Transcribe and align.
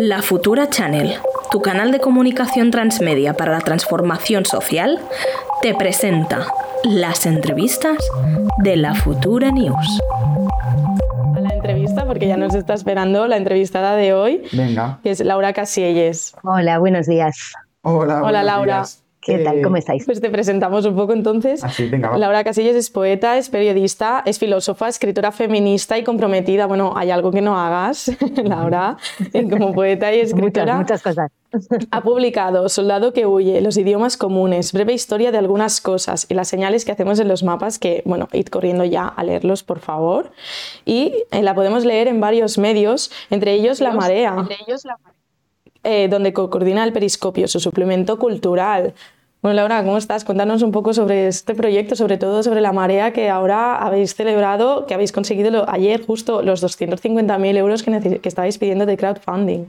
La 0.00 0.22
Futura 0.22 0.70
Channel, 0.70 1.16
tu 1.50 1.60
canal 1.60 1.90
de 1.90 1.98
comunicación 1.98 2.70
transmedia 2.70 3.34
para 3.34 3.50
la 3.50 3.58
transformación 3.58 4.44
social, 4.46 5.00
te 5.60 5.74
presenta 5.74 6.46
las 6.84 7.26
entrevistas 7.26 7.96
de 8.58 8.76
La 8.76 8.94
Futura 8.94 9.50
News. 9.50 10.00
A 11.34 11.40
la 11.40 11.48
entrevista, 11.52 12.06
porque 12.06 12.28
ya 12.28 12.36
nos 12.36 12.54
está 12.54 12.74
esperando 12.74 13.26
la 13.26 13.38
entrevistada 13.38 13.96
de 13.96 14.14
hoy, 14.14 14.44
Venga. 14.52 15.00
que 15.02 15.10
es 15.10 15.18
Laura 15.18 15.52
Casielles. 15.52 16.36
Hola, 16.44 16.78
buenos 16.78 17.08
días. 17.08 17.54
Hola, 17.82 18.18
Hola, 18.18 18.20
buenos 18.22 18.44
Laura. 18.44 18.74
días. 18.76 19.04
¿Qué 19.28 19.42
Eh, 19.42 19.44
tal? 19.44 19.62
¿Cómo 19.62 19.76
estáis? 19.76 20.04
Pues 20.06 20.20
te 20.20 20.30
presentamos 20.30 20.84
un 20.86 20.96
poco 20.96 21.12
entonces. 21.12 21.62
Ah, 21.62 21.68
sí, 21.68 21.86
venga, 21.88 22.10
va. 22.10 22.18
Laura 22.18 22.42
Casillas 22.44 22.74
es 22.74 22.88
poeta, 22.90 23.36
es 23.38 23.48
periodista, 23.50 24.22
es 24.24 24.38
filósofa, 24.38 24.88
escritora 24.88 25.32
feminista 25.32 25.98
y 25.98 26.04
comprometida. 26.04 26.66
Bueno, 26.66 26.94
hay 26.96 27.10
algo 27.10 27.30
que 27.30 27.40
no 27.42 27.58
hagas, 27.58 28.10
Laura, 28.42 28.96
como 29.50 29.72
poeta 29.74 30.14
y 30.14 30.20
escritora. 30.20 30.76
Muchas, 30.76 31.02
muchas 31.02 31.02
cosas. 31.02 31.30
Ha 31.90 32.02
publicado 32.02 32.68
Soldado 32.68 33.14
que 33.14 33.24
huye, 33.24 33.62
los 33.62 33.78
idiomas 33.78 34.18
comunes, 34.18 34.72
breve 34.74 34.92
historia 34.92 35.32
de 35.32 35.38
algunas 35.38 35.80
cosas 35.80 36.26
y 36.28 36.34
las 36.34 36.46
señales 36.48 36.84
que 36.84 36.92
hacemos 36.92 37.18
en 37.20 37.28
los 37.28 37.42
mapas, 37.42 37.78
que, 37.78 38.02
bueno, 38.04 38.28
id 38.32 38.48
corriendo 38.48 38.84
ya 38.84 39.06
a 39.08 39.24
leerlos, 39.24 39.62
por 39.62 39.78
favor. 39.78 40.30
Y 40.84 41.14
eh, 41.30 41.42
la 41.42 41.54
podemos 41.54 41.86
leer 41.86 42.06
en 42.08 42.20
varios 42.20 42.58
medios, 42.58 43.10
entre 43.30 43.54
ellos 43.54 43.80
La 43.80 43.92
Marea, 43.92 44.46
eh, 45.84 46.08
donde 46.10 46.32
co- 46.32 46.50
coordina 46.50 46.84
el 46.84 46.92
Periscopio, 46.92 47.48
su 47.48 47.60
suplemento 47.60 48.18
cultural. 48.18 48.92
Bueno, 49.40 49.54
Laura, 49.54 49.84
¿cómo 49.84 49.98
estás? 49.98 50.24
Cuéntanos 50.24 50.62
un 50.62 50.72
poco 50.72 50.92
sobre 50.92 51.28
este 51.28 51.54
proyecto, 51.54 51.94
sobre 51.94 52.18
todo 52.18 52.42
sobre 52.42 52.60
La 52.60 52.72
Marea, 52.72 53.12
que 53.12 53.30
ahora 53.30 53.76
habéis 53.76 54.16
celebrado, 54.16 54.84
que 54.86 54.94
habéis 54.94 55.12
conseguido 55.12 55.64
ayer 55.70 56.04
justo 56.04 56.42
los 56.42 56.60
250.000 56.60 57.56
euros 57.56 57.84
que, 57.84 58.18
que 58.20 58.28
estabais 58.28 58.58
pidiendo 58.58 58.84
de 58.84 58.96
crowdfunding. 58.96 59.66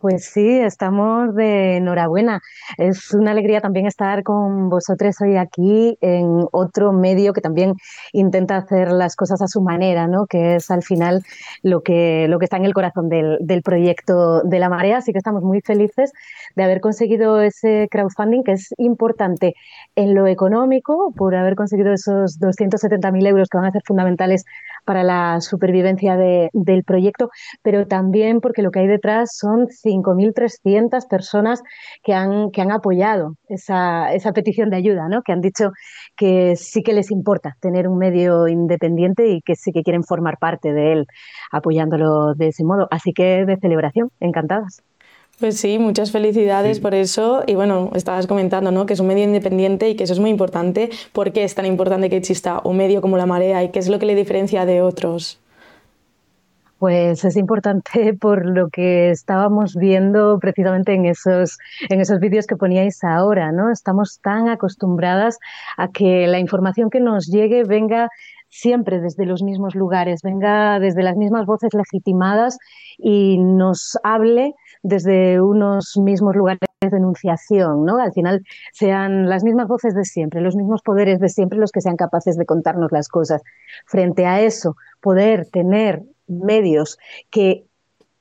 Pues 0.00 0.30
sí, 0.32 0.58
estamos 0.58 1.34
de 1.34 1.76
enhorabuena. 1.76 2.40
Es 2.78 3.12
una 3.12 3.32
alegría 3.32 3.60
también 3.60 3.84
estar 3.84 4.22
con 4.22 4.70
vosotros 4.70 5.16
hoy 5.20 5.36
aquí 5.36 5.98
en 6.00 6.46
otro 6.52 6.94
medio 6.94 7.34
que 7.34 7.42
también 7.42 7.74
intenta 8.12 8.56
hacer 8.56 8.92
las 8.92 9.14
cosas 9.14 9.42
a 9.42 9.46
su 9.46 9.60
manera, 9.60 10.06
¿no? 10.06 10.24
Que 10.26 10.54
es 10.54 10.70
al 10.70 10.82
final 10.82 11.22
lo 11.62 11.82
que, 11.82 12.28
lo 12.28 12.38
que 12.38 12.46
está 12.46 12.56
en 12.56 12.64
el 12.64 12.72
corazón 12.72 13.10
del, 13.10 13.36
del 13.42 13.60
proyecto 13.60 14.40
de 14.42 14.58
la 14.58 14.70
marea. 14.70 14.96
Así 14.98 15.12
que 15.12 15.18
estamos 15.18 15.42
muy 15.42 15.60
felices 15.60 16.12
de 16.56 16.62
haber 16.62 16.80
conseguido 16.80 17.42
ese 17.42 17.86
crowdfunding 17.90 18.42
que 18.42 18.52
es 18.52 18.72
importante 18.78 19.52
en 19.96 20.14
lo 20.14 20.26
económico, 20.26 21.12
por 21.14 21.34
haber 21.34 21.56
conseguido 21.56 21.92
esos 21.92 22.40
270.000 22.40 23.26
euros 23.26 23.50
que 23.50 23.58
van 23.58 23.66
a 23.66 23.72
ser 23.72 23.82
fundamentales 23.84 24.46
para 24.90 25.04
la 25.04 25.40
supervivencia 25.40 26.16
de- 26.16 26.48
del 26.52 26.82
proyecto, 26.84 27.30
pero 27.62 27.86
también 27.86 28.40
porque 28.40 28.62
lo 28.62 28.70
que 28.72 28.80
hay 28.80 28.88
detrás 28.88 29.36
son 29.36 29.68
5.300 29.68 31.06
personas 31.06 31.62
que 32.02 32.12
han, 32.12 32.50
que 32.50 32.60
han 32.60 32.72
apoyado 32.72 33.36
esa, 33.48 34.12
esa 34.12 34.32
petición 34.32 34.68
de 34.70 34.76
ayuda, 34.78 35.08
¿no? 35.08 35.22
que 35.22 35.32
han 35.32 35.40
dicho 35.40 35.70
que 36.16 36.56
sí 36.56 36.82
que 36.82 36.92
les 36.92 37.10
importa 37.12 37.56
tener 37.60 37.86
un 37.86 37.98
medio 37.98 38.48
independiente 38.48 39.28
y 39.28 39.42
que 39.42 39.54
sí 39.54 39.70
que 39.72 39.82
quieren 39.84 40.02
formar 40.02 40.38
parte 40.38 40.72
de 40.72 40.92
él, 40.92 41.06
apoyándolo 41.52 42.34
de 42.34 42.48
ese 42.48 42.64
modo. 42.64 42.88
Así 42.90 43.12
que 43.12 43.44
de 43.46 43.56
celebración, 43.58 44.10
encantadas. 44.20 44.82
Pues 45.40 45.58
sí, 45.58 45.78
muchas 45.78 46.12
felicidades 46.12 46.76
Sí. 46.76 46.82
por 46.82 46.94
eso. 46.94 47.42
Y 47.46 47.54
bueno, 47.54 47.90
estabas 47.94 48.26
comentando 48.26 48.70
¿no? 48.70 48.84
que 48.86 48.92
es 48.92 49.00
un 49.00 49.06
medio 49.06 49.24
independiente 49.24 49.88
y 49.88 49.96
que 49.96 50.04
eso 50.04 50.12
es 50.12 50.18
muy 50.20 50.30
importante. 50.30 50.90
¿Por 51.12 51.32
qué 51.32 51.44
es 51.44 51.54
tan 51.54 51.64
importante 51.66 52.10
que 52.10 52.16
exista 52.16 52.60
un 52.62 52.76
medio 52.76 53.00
como 53.00 53.16
La 53.16 53.26
Marea 53.26 53.64
y 53.64 53.70
qué 53.70 53.78
es 53.78 53.88
lo 53.88 53.98
que 53.98 54.06
le 54.06 54.14
diferencia 54.14 54.66
de 54.66 54.82
otros? 54.82 55.40
Pues 56.78 57.24
es 57.24 57.36
importante 57.36 58.14
por 58.20 58.46
lo 58.46 58.68
que 58.70 59.10
estábamos 59.10 59.76
viendo 59.76 60.38
precisamente 60.40 60.94
en 60.94 61.04
esos, 61.06 61.58
en 61.88 62.00
esos 62.00 62.20
vídeos 62.20 62.46
que 62.46 62.56
poníais 62.56 63.02
ahora, 63.04 63.52
¿no? 63.52 63.70
Estamos 63.70 64.20
tan 64.22 64.48
acostumbradas 64.48 65.38
a 65.76 65.88
que 65.88 66.26
la 66.26 66.38
información 66.38 66.90
que 66.90 67.00
nos 67.00 67.26
llegue 67.26 67.64
venga 67.64 68.08
siempre 68.48 69.00
desde 69.00 69.26
los 69.26 69.42
mismos 69.42 69.74
lugares, 69.74 70.22
venga 70.22 70.80
desde 70.80 71.02
las 71.02 71.16
mismas 71.16 71.46
voces 71.46 71.72
legitimadas 71.72 72.58
y 72.98 73.38
nos 73.38 73.96
hable 74.02 74.54
desde 74.82 75.40
unos 75.40 75.96
mismos 75.96 76.34
lugares 76.34 76.60
de 76.80 76.88
denunciación, 76.88 77.84
¿no? 77.84 77.98
Al 77.98 78.12
final 78.12 78.42
sean 78.72 79.28
las 79.28 79.44
mismas 79.44 79.68
voces 79.68 79.94
de 79.94 80.04
siempre, 80.04 80.40
los 80.40 80.56
mismos 80.56 80.82
poderes 80.82 81.20
de 81.20 81.28
siempre 81.28 81.58
los 81.58 81.72
que 81.72 81.80
sean 81.80 81.96
capaces 81.96 82.36
de 82.36 82.46
contarnos 82.46 82.90
las 82.92 83.08
cosas. 83.08 83.42
Frente 83.86 84.26
a 84.26 84.40
eso, 84.40 84.76
poder 85.00 85.46
tener 85.50 86.02
medios 86.26 86.98
que 87.30 87.64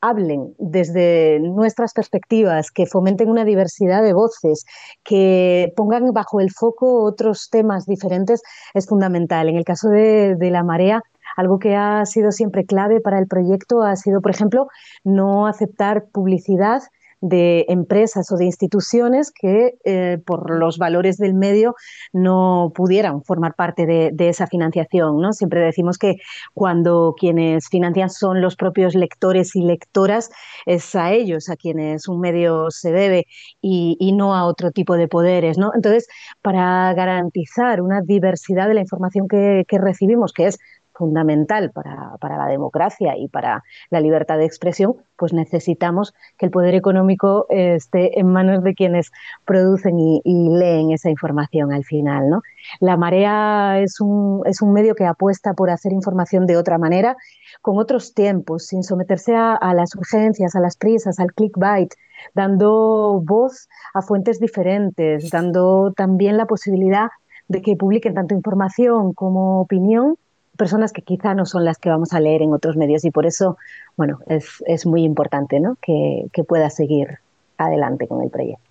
hablen 0.02 0.56
desde 0.58 1.40
nuestras 1.42 1.94
perspectivas, 1.94 2.72
que 2.72 2.86
fomenten 2.86 3.30
una 3.30 3.46
diversidad 3.46 4.02
de 4.02 4.14
voces, 4.14 4.66
que 5.04 5.74
pongan 5.76 6.12
bajo 6.14 6.40
el 6.40 6.52
foco 6.52 7.04
otros 7.04 7.50
temas 7.50 7.86
diferentes, 7.86 8.42
es 8.74 8.88
fundamental. 8.88 9.50
En 9.50 9.58
el 9.58 9.66
caso 9.66 9.90
de, 9.90 10.36
de 10.36 10.52
la 10.52 10.64
marea, 10.64 11.04
algo 11.36 11.60
que 11.60 11.76
ha 11.76 12.06
sido 12.06 12.32
siempre 12.32 12.66
clave 12.66 13.02
para 13.02 13.20
el 13.20 13.28
proyecto 13.28 13.84
ha 13.84 13.96
sido, 13.96 14.22
por 14.22 14.32
ejemplo, 14.32 14.68
no 15.04 15.48
aceptar 15.48 16.06
publicidad 16.12 16.82
de 17.22 17.66
empresas 17.68 18.32
o 18.32 18.38
de 18.38 18.46
instituciones 18.46 19.32
que 19.32 19.78
eh, 19.84 20.20
por 20.26 20.58
los 20.58 20.78
valores 20.78 21.18
del 21.18 21.34
medio 21.34 21.76
no 22.14 22.72
pudieran 22.74 23.24
formar 23.24 23.56
parte 23.56 23.86
de, 23.86 24.30
esa 24.30 24.48
financiación. 24.48 25.20
¿no? 25.20 25.34
Siempre 25.34 25.62
decimos 25.62 25.98
que 25.98 26.16
cuando 26.54 27.16
quienes 27.18 27.68
financian 27.68 28.10
son 28.10 28.42
los 28.42 28.56
propios 28.56 28.96
lectores 28.96 29.56
y 29.56 29.64
lectoras, 29.64 30.30
es 30.66 30.96
a 30.96 31.12
ellos 31.12 31.50
a 31.50 31.56
quienes 31.56 32.08
un 32.08 32.20
medio 32.20 32.70
se 32.70 32.92
debe 32.92 33.26
y, 33.62 33.98
no 34.20 34.36
a 34.36 34.46
otro 34.46 34.72
tipo 34.72 34.96
de 34.96 35.08
poderes. 35.08 35.58
¿no? 35.58 35.72
Entonces, 35.74 36.08
para 36.42 36.94
garantizar 36.94 37.82
una 37.82 38.02
diversidad 38.02 38.68
de 38.68 38.74
la 38.74 38.82
información 38.82 39.28
que 39.28 39.66
recibimos, 39.72 40.34
que 40.34 40.48
es 40.48 40.60
fundamental 41.00 41.72
para, 41.72 42.18
para, 42.20 42.38
la 42.38 42.48
democracia 42.48 43.18
y 43.18 43.30
para 43.30 43.64
la 43.90 44.02
libertad 44.02 44.38
de 44.38 44.46
expresión, 44.46 44.96
pues 45.16 45.32
necesitamos 45.32 46.14
que 46.38 46.46
el 46.46 46.52
poder 46.52 46.76
económico 46.76 47.46
eh, 47.50 47.76
esté 47.76 48.20
en 48.20 48.28
manos 48.28 48.64
de 48.64 48.76
quienes 48.76 49.12
producen 49.46 49.98
y, 49.98 50.22
leen 50.50 50.92
esa 50.92 51.10
información 51.10 51.72
al 51.72 51.86
final. 51.86 52.30
¿no? 52.30 52.42
La 52.82 52.98
Marea 52.98 53.80
es 53.80 54.02
un, 54.02 54.42
es 54.46 54.62
un 54.62 54.74
medio 54.74 54.94
que 54.94 55.06
apuesta 55.06 55.54
por 55.54 55.70
hacer 55.70 55.94
información 55.94 56.46
de 56.46 56.58
otra 56.58 56.78
manera, 56.78 57.16
con 57.62 57.78
otros 57.78 58.14
tiempos, 58.14 58.66
sin 58.66 58.84
someterse 58.84 59.36
a, 59.36 59.54
a 59.56 59.74
las 59.74 59.96
urgencias, 59.96 60.56
a 60.56 60.60
las 60.60 60.76
prisas, 60.76 61.20
al 61.20 61.32
clickbait, 61.34 61.94
dando 62.34 63.22
voz 63.24 63.70
a 63.94 64.02
fuentes 64.02 64.40
diferentes, 64.40 65.30
dando 65.30 65.94
también 65.96 66.36
la 66.36 66.46
posibilidad 66.46 67.08
de 67.48 67.62
que 67.62 67.78
publiquen 67.78 68.14
tanto 68.14 68.36
información 68.36 69.14
como 69.14 69.62
opinión 69.62 70.18
personas 70.60 70.92
que 70.92 71.02
quizá 71.02 71.34
no 71.34 71.46
son 71.46 71.64
las 71.64 71.78
que 71.78 71.90
vamos 71.90 72.14
a 72.14 72.20
leer 72.20 72.42
en 72.42 72.54
otros 72.54 72.76
medios 72.76 73.06
y 73.06 73.12
por 73.12 73.26
eso, 73.26 73.58
bueno, 73.96 74.20
es, 74.28 74.62
es 74.68 74.86
muy 74.86 75.04
importante 75.04 75.60
¿no? 75.62 75.78
que, 75.82 76.26
que, 76.34 76.44
pueda 76.44 76.70
seguir 76.70 77.20
adelante 77.58 78.08
con 78.08 78.22
el 78.22 78.30
proyecto. 78.30 78.62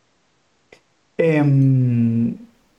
Eh, 1.16 1.42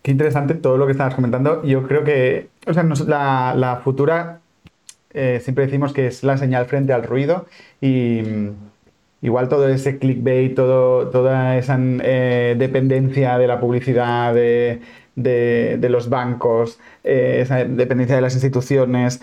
qué 0.03 0.11
interesante 0.11 0.53
todo 0.53 0.77
lo 0.77 0.85
que 0.85 0.91
estabas 0.91 1.15
comentando. 1.15 1.63
Yo 1.63 1.87
creo 1.87 2.03
que, 2.03 2.49
o 2.67 2.73
sea, 2.73 2.83
nos, 2.83 3.01
la, 3.07 3.55
la, 3.57 3.77
futura, 3.77 4.41
eh, 5.13 5.39
siempre 5.43 5.65
decimos 5.65 5.91
que 5.91 6.05
es 6.05 6.23
la 6.23 6.37
señal 6.37 6.67
frente 6.67 6.93
al 6.93 7.03
ruido 7.03 7.47
y 7.81 8.21
mm, 8.21 8.49
igual 9.23 9.49
todo 9.49 9.67
ese 9.67 9.97
clickbait, 9.97 10.55
todo, 10.55 11.09
toda 11.09 11.57
esa 11.57 11.79
eh, 11.79 12.55
dependencia 12.59 13.39
de 13.39 13.47
la 13.47 13.59
publicidad, 13.59 14.35
de, 14.35 14.81
de, 15.22 15.78
de 15.80 15.90
los 15.90 16.09
bancos, 16.09 16.80
eh, 17.03 17.40
esa 17.41 17.63
dependencia 17.66 18.16
de 18.16 18.22
las 18.22 18.34
instituciones 18.34 19.22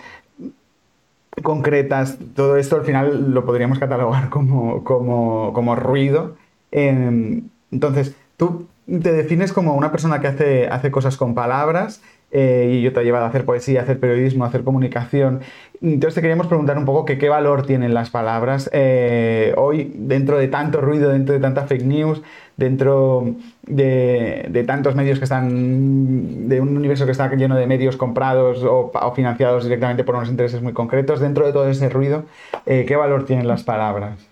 concretas, 1.43 2.17
todo 2.35 2.57
esto 2.57 2.77
al 2.77 2.85
final 2.85 3.31
lo 3.31 3.45
podríamos 3.45 3.79
catalogar 3.79 4.29
como, 4.31 4.83
como, 4.83 5.53
como 5.53 5.75
ruido. 5.75 6.35
Eh, 6.71 7.41
entonces, 7.71 8.15
tú 8.37 8.67
te 8.85 9.11
defines 9.11 9.51
como 9.51 9.75
una 9.75 9.91
persona 9.91 10.21
que 10.21 10.27
hace, 10.27 10.67
hace 10.67 10.91
cosas 10.91 11.17
con 11.17 11.35
palabras 11.35 12.01
eh, 12.31 12.69
y 12.73 12.81
yo 12.81 12.93
te 12.93 13.01
he 13.01 13.03
llevado 13.03 13.25
a 13.25 13.29
hacer 13.29 13.45
poesía, 13.45 13.79
a 13.79 13.83
hacer 13.83 13.99
periodismo, 13.99 14.43
a 14.43 14.47
hacer 14.47 14.63
comunicación. 14.63 15.41
Entonces 15.81 16.15
te 16.15 16.21
queríamos 16.21 16.47
preguntar 16.47 16.77
un 16.77 16.85
poco 16.85 17.05
qué 17.05 17.29
valor 17.29 17.65
tienen 17.65 17.93
las 17.93 18.09
palabras 18.09 18.69
eh, 18.73 19.53
hoy 19.57 19.91
dentro 19.95 20.37
de 20.37 20.47
tanto 20.47 20.81
ruido, 20.81 21.09
dentro 21.09 21.35
de 21.35 21.39
tanta 21.39 21.67
fake 21.67 21.83
news, 21.83 22.21
dentro 22.57 23.35
de, 23.67 24.63
tantos 24.65 24.95
medios 24.95 25.19
que 25.19 25.25
están, 25.25 26.49
de 26.49 26.59
un 26.59 26.75
universo 26.75 27.05
que 27.05 27.11
está 27.11 27.29
lleno 27.35 27.55
de 27.55 27.67
medios 27.67 27.95
comprados 27.95 28.63
o, 28.63 28.91
o 28.91 29.11
financiados 29.13 29.63
directamente 29.63 30.03
por 30.03 30.15
unos 30.15 30.29
intereses 30.29 30.61
muy 30.61 30.73
concretos, 30.73 31.19
dentro 31.19 31.45
de 31.45 31.53
todo 31.53 31.69
ese 31.69 31.89
ruido, 31.89 32.23
eh, 32.65 32.85
¿qué 32.87 32.95
valor 32.95 33.25
tienen 33.25 33.47
las 33.47 33.63
palabras? 33.63 34.27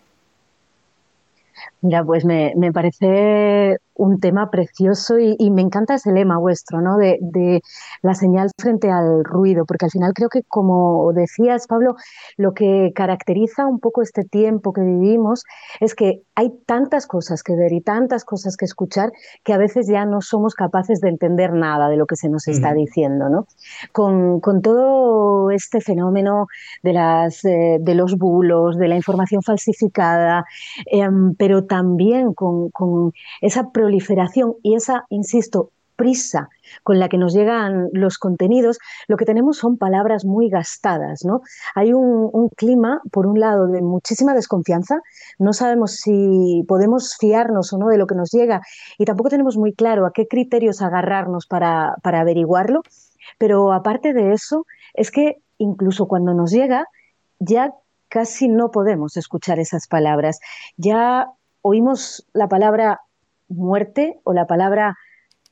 Mira, 1.81 2.03
pues 2.03 2.25
me, 2.25 2.53
me, 2.57 2.73
parece 2.73 3.77
un 3.95 4.19
tema 4.19 4.49
precioso 4.49 5.17
y, 5.19 5.35
me 5.51 5.61
encanta 5.61 5.95
ese 5.95 6.11
lema 6.11 6.37
vuestro, 6.37 6.81
¿no? 6.81 6.97
De, 6.97 7.17
de, 7.21 7.61
la 8.01 8.13
señal 8.13 8.49
frente 8.59 8.91
al 8.91 9.23
ruido, 9.23 9.65
porque 9.65 9.85
al 9.85 9.91
final 9.91 10.11
creo 10.13 10.29
que, 10.29 10.43
como 10.43 11.11
decías, 11.13 11.65
Pablo, 11.67 11.95
lo 12.37 12.53
que 12.53 12.91
caracteriza 12.93 13.65
un 13.65 13.79
poco 13.79 14.01
este 14.01 14.23
tiempo 14.23 14.73
que 14.73 14.81
vivimos 14.81 15.43
es 15.79 15.95
que 15.95 16.21
hay 16.35 16.51
tantas 16.65 17.07
cosas 17.07 17.41
que 17.41 17.55
ver 17.55 17.71
y 17.71 17.81
tantas 17.81 18.25
cosas 18.25 18.57
que 18.57 18.65
escuchar 18.65 19.11
que 19.43 19.53
a 19.53 19.57
veces 19.57 19.87
ya 19.87 20.05
no 20.05 20.21
somos 20.21 20.53
capaces 20.53 20.99
de 20.99 21.09
entender 21.09 21.53
nada 21.53 21.87
de 21.87 21.95
lo 21.95 22.05
que 22.05 22.15
se 22.15 22.29
nos 22.29 22.47
está 22.47 22.73
diciendo, 22.73 23.29
¿no? 23.29 23.47
Con, 23.91 24.39
con, 24.41 24.61
todo 24.61 25.51
este 25.51 25.79
fenómeno 25.79 26.47
de, 26.83 26.93
las, 26.93 27.45
eh, 27.45 27.77
de 27.79 27.95
los 27.95 28.17
bulos, 28.17 28.77
de 28.77 28.87
la 28.87 28.95
información 28.95 29.41
falsificada, 29.41 30.45
em, 30.85 31.35
pero 31.35 31.65
también 31.65 32.33
con, 32.33 32.69
con 32.71 33.11
esa 33.41 33.71
proliferación 33.85 34.55
y 34.63 34.75
esa, 34.75 35.05
insisto, 35.09 35.69
prisa 35.95 36.49
con 36.83 36.99
la 36.99 37.07
que 37.07 37.17
nos 37.17 37.33
llegan 37.33 37.89
los 37.93 38.17
contenidos, 38.17 38.79
lo 39.07 39.15
que 39.15 39.25
tenemos 39.25 39.57
son 39.57 39.77
palabras 39.77 40.25
muy 40.25 40.49
gastadas, 40.49 41.23
¿no? 41.23 41.41
Hay 41.75 41.93
un, 41.93 42.49
clima, 42.57 43.01
por 43.11 43.27
un 43.27 43.39
lado, 43.39 43.67
de 43.67 43.81
muchísima 43.81 44.33
desconfianza, 44.33 44.99
no 45.39 45.53
sabemos 45.53 45.97
si 45.97 46.65
podemos 46.67 47.15
fiarnos 47.17 47.71
o 47.71 47.77
no 47.77 47.87
de 47.87 47.97
lo 47.97 48.07
que 48.07 48.15
nos 48.15 48.31
llega 48.31 48.61
y 48.97 49.05
tampoco 49.05 49.29
tenemos 49.29 49.55
muy 49.55 49.73
claro 49.73 50.05
a 50.05 50.11
qué 50.11 50.27
criterios 50.27 50.81
agarrarnos 50.81 51.45
para, 51.45 51.95
para 52.01 52.21
averiguarlo, 52.21 52.81
pero 53.37 53.71
aparte 53.71 54.13
de 54.13 54.33
eso, 54.33 54.65
es 54.95 55.11
que 55.11 55.37
incluso 55.59 56.07
cuando 56.07 56.33
nos 56.33 56.51
llega, 56.51 56.87
ya 57.39 57.73
casi 58.09 58.47
no 58.47 58.71
podemos 58.71 59.15
escuchar 59.15 59.59
esas 59.59 59.87
palabras, 59.87 60.39
ya 60.75 61.29
oímos 61.61 62.27
la 62.33 62.47
palabra 62.47 63.01
muerte 63.47 64.19
o 64.23 64.33
la 64.33 64.47
palabra 64.47 64.95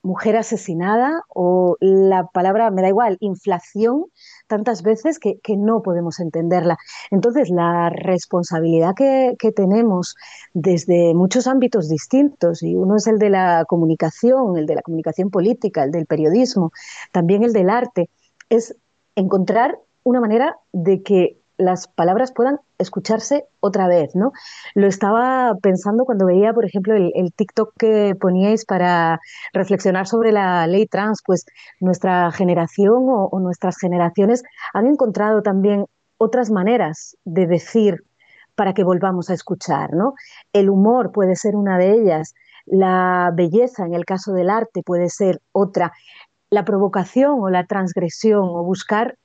mujer 0.04 0.36
asesinada 0.36 1.24
o 1.30 1.78
la 1.80 2.28
palabra, 2.28 2.70
me 2.72 2.82
da 2.82 2.90
igual, 2.90 3.18
inflación, 3.22 4.06
tantas 4.48 4.84
veces 4.84 5.18
que, 5.18 5.40
no 5.58 5.82
podemos 5.82 6.20
entenderla. 6.20 6.78
Entonces, 7.10 7.50
la 7.50 7.90
responsabilidad 7.90 8.94
que, 8.96 9.36
tenemos 9.56 10.16
desde 10.54 11.14
muchos 11.14 11.48
ámbitos 11.48 11.88
distintos, 11.88 12.64
y 12.64 12.76
uno 12.76 12.98
es 12.98 13.08
el 13.08 13.18
de 13.18 13.30
la 13.30 13.66
comunicación, 13.66 14.58
el 14.58 14.66
de 14.66 14.76
la 14.76 14.82
comunicación 14.82 15.30
política, 15.30 15.84
el 15.84 15.92
del 15.92 16.06
periodismo, 16.06 16.72
también 17.12 17.44
el 17.44 17.54
del 17.54 17.70
arte, 17.70 18.10
es 18.50 18.76
encontrar 19.16 19.80
una 20.04 20.20
manera 20.20 20.58
de 20.74 21.02
que 21.02 21.38
las 21.58 21.88
palabras 21.88 22.32
puedan 22.32 22.60
escucharse 22.78 23.46
otra 23.60 23.88
vez, 23.88 24.16
¿no? 24.16 24.32
Lo 24.74 24.88
estaba 24.88 25.54
pensando 25.62 26.06
cuando 26.06 26.26
veía, 26.26 26.54
por 26.54 26.66
ejemplo, 26.66 26.96
el, 26.96 27.34
TikTok 27.34 27.74
que 27.78 28.16
poníais 28.20 28.66
para 28.66 29.20
reflexionar 29.54 30.08
sobre 30.08 30.32
la 30.32 30.66
ley 30.68 30.88
trans, 30.88 31.22
pues 31.26 31.46
nuestra 31.80 32.32
generación 32.32 33.06
o, 33.08 33.40
nuestras 33.40 33.78
generaciones 33.78 34.44
han 34.74 34.88
encontrado 34.88 35.42
también 35.42 35.86
otras 36.18 36.52
maneras 36.52 37.18
de 37.26 37.48
decir 37.48 38.04
para 38.56 38.74
que 38.74 38.84
volvamos 38.84 39.30
a 39.30 39.34
escuchar, 39.34 39.94
¿no? 39.94 40.14
El 40.54 40.70
humor 40.70 41.12
puede 41.12 41.36
ser 41.36 41.56
una 41.56 41.78
de 41.78 41.92
ellas, 41.92 42.34
la 42.66 43.32
belleza 43.34 43.86
en 43.86 43.94
el 43.94 44.06
caso 44.06 44.32
del 44.32 44.50
arte 44.50 44.84
puede 44.84 45.10
ser 45.10 45.42
otra, 45.52 45.92
la 46.50 46.64
provocación 46.64 47.40
o 47.42 47.50
la 47.50 47.66
transgresión 47.66 48.44
o 48.44 48.64
buscar 48.64 49.18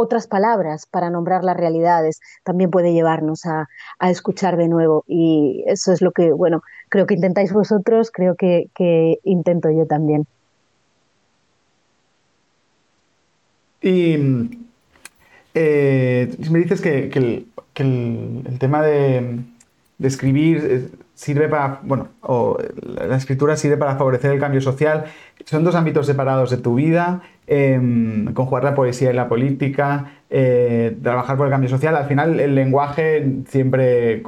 otras 0.00 0.28
palabras 0.28 0.86
para 0.86 1.10
nombrar 1.10 1.42
las 1.42 1.56
realidades 1.56 2.20
también 2.44 2.70
puede 2.70 2.92
llevarnos 2.92 3.44
a, 3.46 3.68
escuchar 4.08 4.56
de 4.56 4.68
nuevo. 4.68 5.04
Y 5.08 5.64
eso 5.66 5.92
es 5.92 6.00
lo 6.00 6.12
que, 6.12 6.30
bueno, 6.30 6.62
creo 6.88 7.06
que 7.06 7.14
intentáis 7.14 7.52
vosotros, 7.52 8.12
creo 8.12 8.36
que, 8.36 8.70
intento 9.24 9.70
yo 9.72 9.86
también. 9.86 10.24
Y 13.82 14.16
eh, 15.54 16.36
me 16.48 16.58
dices 16.60 16.80
que, 16.80 17.10
el, 17.74 18.58
tema 18.60 18.82
de, 18.82 19.40
de 19.98 20.08
escribir 20.08 20.58
eh, 20.64 20.88
sirve 21.18 21.48
para, 21.48 21.80
bueno, 21.82 22.10
o 22.20 22.56
la 22.84 23.16
escritura 23.16 23.56
sirve 23.56 23.76
para 23.76 23.96
favorecer 23.96 24.30
el 24.30 24.38
cambio 24.38 24.60
social. 24.60 25.06
Son 25.44 25.64
dos 25.64 25.74
ámbitos 25.74 26.06
separados 26.06 26.48
de 26.50 26.58
tu 26.58 26.76
vida, 26.76 27.22
eh, 27.48 27.76
conjugar 28.34 28.62
la 28.62 28.76
poesía 28.76 29.10
y 29.10 29.14
la 29.14 29.28
política, 29.28 30.12
eh, 30.30 30.96
trabajar 31.02 31.36
por 31.36 31.46
el 31.48 31.50
cambio 31.50 31.68
social. 31.68 31.96
Al 31.96 32.06
final 32.06 32.38
el 32.38 32.54
lenguaje 32.54 33.40
siempre 33.48 34.22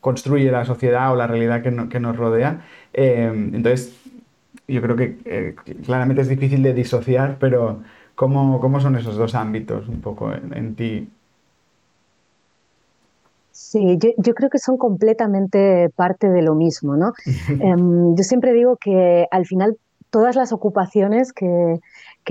construye 0.00 0.50
la 0.50 0.66
sociedad 0.66 1.10
o 1.10 1.16
la 1.16 1.26
realidad 1.26 1.62
que, 1.62 2.00
nos 2.00 2.16
rodea. 2.18 2.60
Em, 2.92 3.54
entonces, 3.54 3.98
yo 4.68 4.82
creo 4.82 4.94
que 4.94 5.16
eh, 5.24 5.54
claramente 5.86 6.20
es 6.20 6.28
difícil 6.28 6.62
de 6.62 6.74
disociar, 6.74 7.38
pero 7.40 7.80
¿cómo, 8.14 8.60
cómo 8.60 8.78
son 8.80 8.96
esos 8.96 9.16
dos 9.16 9.34
ámbitos 9.34 9.88
un 9.88 10.02
poco 10.02 10.34
en 10.34 10.74
ti? 10.74 11.08
Sí, 13.56 13.96
yo, 14.18 14.34
creo 14.34 14.50
que 14.50 14.58
son 14.58 14.76
completamente 14.76 15.88
parte 15.96 16.28
de 16.28 16.42
lo 16.42 16.54
mismo, 16.54 16.94
¿no? 16.94 17.14
Em, 17.62 18.14
yo 18.14 18.22
siempre 18.22 18.52
digo 18.52 18.76
que 18.76 19.26
al 19.30 19.46
final 19.46 19.78
todas 20.10 20.36
las 20.36 20.52
ocupaciones 20.52 21.32
que, 21.32 21.80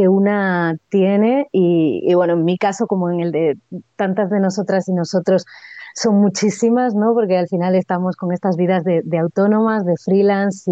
una 0.08 0.78
tiene, 0.90 1.48
y, 1.52 2.14
bueno, 2.14 2.34
en 2.34 2.46
mi 2.46 2.60
caso 2.60 2.86
como 2.86 3.10
en 3.10 3.22
el 3.22 3.32
de 3.32 3.58
tantas 3.96 4.30
de 4.30 4.40
nosotras 4.40 4.88
y 4.88 4.94
nosotros, 4.94 5.46
son 5.96 6.22
muchísimas, 6.22 6.94
¿no? 6.94 7.16
Porque 7.16 7.38
al 7.38 7.48
final 7.48 7.74
estamos 7.74 8.16
con 8.18 8.32
estas 8.32 8.56
vidas 8.56 8.84
de, 8.84 9.18
autónomas, 9.18 9.84
de 9.84 9.96
freelance 9.98 10.70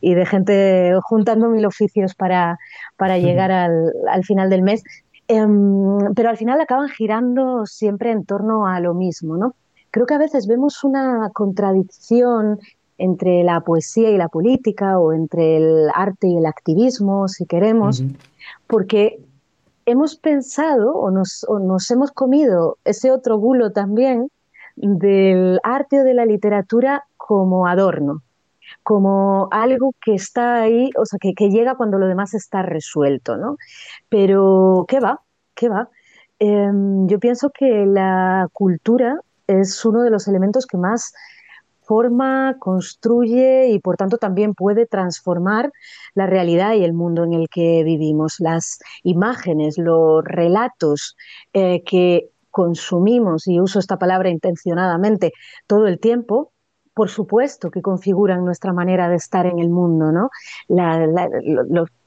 y, 0.00 0.14
de 0.14 0.26
gente 0.26 0.94
juntando 1.04 1.48
mil 1.48 1.64
oficios 1.64 2.16
para, 2.16 2.58
para 2.96 3.18
llegar 3.18 3.52
al, 3.52 3.92
al, 4.10 4.24
final 4.24 4.50
del 4.50 4.62
mes. 4.62 4.82
Em, 5.28 6.12
pero 6.16 6.28
al 6.28 6.38
final 6.38 6.60
acaban 6.60 6.88
girando 6.88 7.66
siempre 7.66 8.10
en 8.10 8.24
torno 8.24 8.66
a 8.66 8.80
lo 8.80 8.92
mismo, 8.92 9.36
¿no? 9.36 9.54
Creo 9.96 10.04
que 10.04 10.14
a 10.14 10.18
veces 10.18 10.46
vemos 10.46 10.84
una 10.84 11.30
contradicción 11.32 12.60
entre 12.98 13.42
la 13.44 13.62
poesía 13.62 14.10
y 14.10 14.18
la 14.18 14.28
política 14.28 14.98
o 14.98 15.14
entre 15.14 15.56
el 15.56 15.88
arte 15.94 16.26
y 16.26 16.36
el 16.36 16.44
activismo, 16.44 17.28
si 17.28 17.46
queremos, 17.46 18.04
porque 18.66 19.18
hemos 19.86 20.16
pensado 20.16 20.92
o 20.92 21.10
nos, 21.10 21.46
nos, 21.62 21.90
hemos 21.90 22.10
comido 22.10 22.76
ese 22.84 23.10
otro 23.10 23.38
bulo 23.38 23.72
también 23.72 24.30
del 24.76 25.60
arte 25.62 26.02
o 26.02 26.04
de 26.04 26.12
la 26.12 26.26
literatura 26.26 27.04
como 27.16 27.66
adorno, 27.66 28.20
como 28.82 29.48
algo 29.50 29.94
que 30.04 30.12
está 30.12 30.60
ahí, 30.60 30.90
o 30.98 31.06
sea, 31.06 31.18
que, 31.18 31.32
que 31.32 31.48
llega 31.48 31.76
cuando 31.76 31.96
lo 31.96 32.06
demás 32.06 32.34
está 32.34 32.60
resuelto, 32.60 33.38
¿no? 33.38 33.56
Pero, 34.10 34.84
¿qué 34.88 35.00
va? 35.00 35.22
¿Qué 35.54 35.70
va? 35.70 35.88
Em, 36.38 37.06
yo 37.06 37.18
pienso 37.18 37.48
que 37.48 37.86
la 37.86 38.46
cultura 38.52 39.22
es 39.46 39.84
uno 39.84 40.02
de 40.02 40.10
los 40.10 40.28
elementos 40.28 40.66
que 40.66 40.76
más 40.76 41.12
forma, 41.86 42.56
construye 42.58 43.68
y 43.68 43.78
por 43.78 43.96
tanto 43.96 44.18
también 44.18 44.54
puede 44.54 44.86
transformar 44.86 45.72
la 46.14 46.26
realidad 46.26 46.74
y 46.74 46.84
el 46.84 46.92
mundo 46.92 47.24
en 47.24 47.32
el 47.32 47.48
que 47.48 47.84
vivimos. 47.84 48.40
Las 48.40 48.80
imágenes, 49.04 49.78
los 49.78 50.24
relatos 50.24 51.16
eh, 51.52 51.82
que 51.84 52.30
consumimlos 52.50 53.46
y 53.46 53.60
uso 53.60 53.78
esta 53.78 53.98
palabra 53.98 54.30
intencionadamente, 54.30 55.32
todo 55.66 55.86
el 55.86 56.00
tiempo, 56.00 56.52
por 56.94 57.10
supuesto 57.10 57.70
que 57.70 57.82
configuran 57.82 58.44
nuestra 58.44 58.72
manera 58.72 59.08
de 59.08 59.16
estar 59.16 59.46
en 59.46 59.58
el 59.58 59.68
mundo, 59.68 60.10
¿no? 60.10 60.30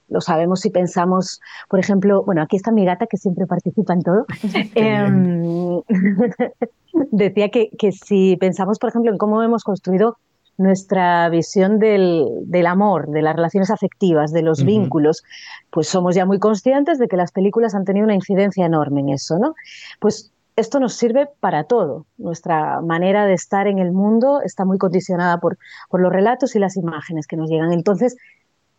Lo 0.09 0.21
sabemos 0.21 0.61
si 0.61 0.69
pensamos, 0.69 1.39
por 1.69 1.79
ejemplo, 1.79 2.23
bueno, 2.23 2.41
aquí 2.41 2.55
está 2.55 2.71
mi 2.71 2.85
gata 2.85 3.07
que 3.07 3.17
siempre 3.17 3.45
participa 3.47 3.93
en 3.93 4.01
todo. 4.01 4.25
Em, 4.75 5.81
decía 7.11 7.49
que, 7.49 7.69
si 7.91 8.37
pensamos, 8.37 8.79
por 8.79 8.89
ejemplo, 8.89 9.11
en 9.11 9.17
cómo 9.17 9.41
hemos 9.43 9.63
construido 9.63 10.17
nuestra 10.57 11.29
visión 11.29 11.79
del, 11.79 12.65
amor, 12.67 13.07
de 13.07 13.21
las 13.21 13.35
relaciones 13.35 13.71
afectivas, 13.71 14.33
de 14.33 14.41
los 14.41 14.65
vínculos, 14.65 15.23
pues 15.69 15.87
somos 15.87 16.15
ya 16.15 16.25
muy 16.25 16.37
conscientes 16.37 16.99
de 16.99 17.07
que 17.07 17.15
las 17.15 17.31
películas 17.31 17.75
han 17.75 17.85
tenido 17.85 18.03
una 18.03 18.15
incidencia 18.15 18.65
enorme 18.65 18.99
en 18.99 19.09
eso, 19.09 19.39
¿no? 19.39 19.55
Pues 20.01 20.33
esto 20.57 20.81
nos 20.81 20.95
sirve 20.95 21.29
para 21.39 21.63
todo. 21.63 22.05
Nuestra 22.17 22.81
manera 22.81 23.25
de 23.25 23.33
estar 23.33 23.67
en 23.67 23.79
el 23.79 23.93
mundo 23.93 24.41
está 24.41 24.65
muy 24.65 24.77
condicionada 24.77 25.39
por, 25.39 25.57
por 25.89 26.01
los 26.01 26.11
relatos 26.11 26.53
y 26.55 26.59
las 26.59 26.75
imágenes 26.75 27.27
que 27.27 27.37
nos 27.37 27.49
llegan. 27.49 27.71
Entonces, 27.71 28.17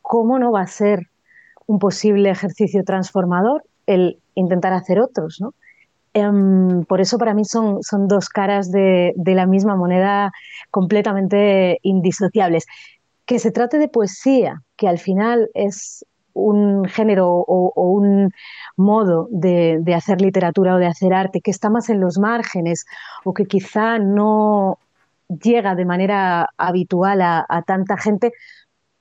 ¿cómo 0.03 0.39
no 0.39 0.53
va 0.53 0.61
a 0.61 0.67
ser 0.67 1.09
un 1.71 1.79
posible 1.79 2.31
ejercicio 2.31 2.83
transformador 2.83 3.63
el 3.87 4.19
intentar 4.35 4.73
hacer 4.73 5.01
otros, 5.01 5.41
¿no? 5.41 5.55
Em, 6.15 6.85
por 6.85 7.01
eso 7.01 7.17
para 7.17 7.33
mí 7.33 7.45
son, 7.45 7.81
son 7.85 8.09
dos 8.09 8.29
caras 8.29 8.73
de, 8.73 9.15
la 9.25 9.47
misma 9.47 9.77
moneda 9.77 10.33
completamente 10.73 11.79
indisociables. 11.83 12.67
Que 13.25 13.39
se 13.39 13.53
trate 13.53 13.79
de 13.79 13.87
poesía, 13.87 14.63
que 14.77 14.89
al 14.89 14.99
final 14.99 15.49
es 15.55 16.05
un 16.33 16.87
género 16.87 17.29
o, 17.29 17.91
un 17.93 18.33
modo 18.77 19.29
de, 19.31 19.81
hacer 19.95 20.21
literatura 20.21 20.75
o 20.75 20.79
de 20.79 20.87
hacer 20.87 21.13
arte 21.15 21.41
que 21.41 21.53
está 21.53 21.71
más 21.71 21.89
en 21.89 22.01
los 22.01 22.19
márgenes 22.19 22.85
o 23.25 23.33
que 23.33 23.45
quizá 23.45 24.01
no 24.01 24.79
llega 25.29 25.77
de 25.77 25.85
manera 25.85 26.49
habitual 26.57 27.23
a 27.23 27.63
tanta 27.65 27.97
gente, 27.97 28.33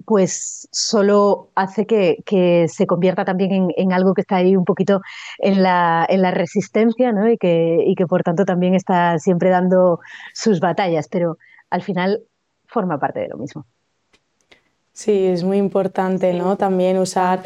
pues 0.10 0.68
solo 0.72 1.51
hace 1.54 1.86
que, 1.86 2.66
se 2.68 2.88
convierta 2.88 3.25
también 3.25 3.70
en, 3.78 3.94
algo 3.94 4.16
que 4.16 4.22
está 4.22 4.38
ahí 4.38 4.56
un 4.56 4.66
poquito 4.66 5.01
en 5.38 5.62
la, 5.62 6.08
resistencia 6.34 7.12
¿no? 7.12 7.30
y, 7.30 7.38
que, 7.38 7.84
y 7.86 7.94
que 7.94 8.08
por 8.08 8.24
tanto 8.24 8.44
también 8.44 8.74
está 8.74 9.20
siempre 9.20 9.51
dando 9.51 10.00
sus 10.34 10.62
batallas, 10.62 11.08
pero 11.10 11.38
al 11.70 11.84
final 11.84 12.24
forma 12.66 13.00
parte 13.00 13.20
de 13.20 13.28
lo 13.28 13.38
mismo. 13.38 13.68
Sí, 14.94 15.28
es 15.28 15.44
muy 15.44 15.58
importante, 15.58 16.34
¿no? 16.34 16.58
También 16.58 16.98
usar, 16.98 17.44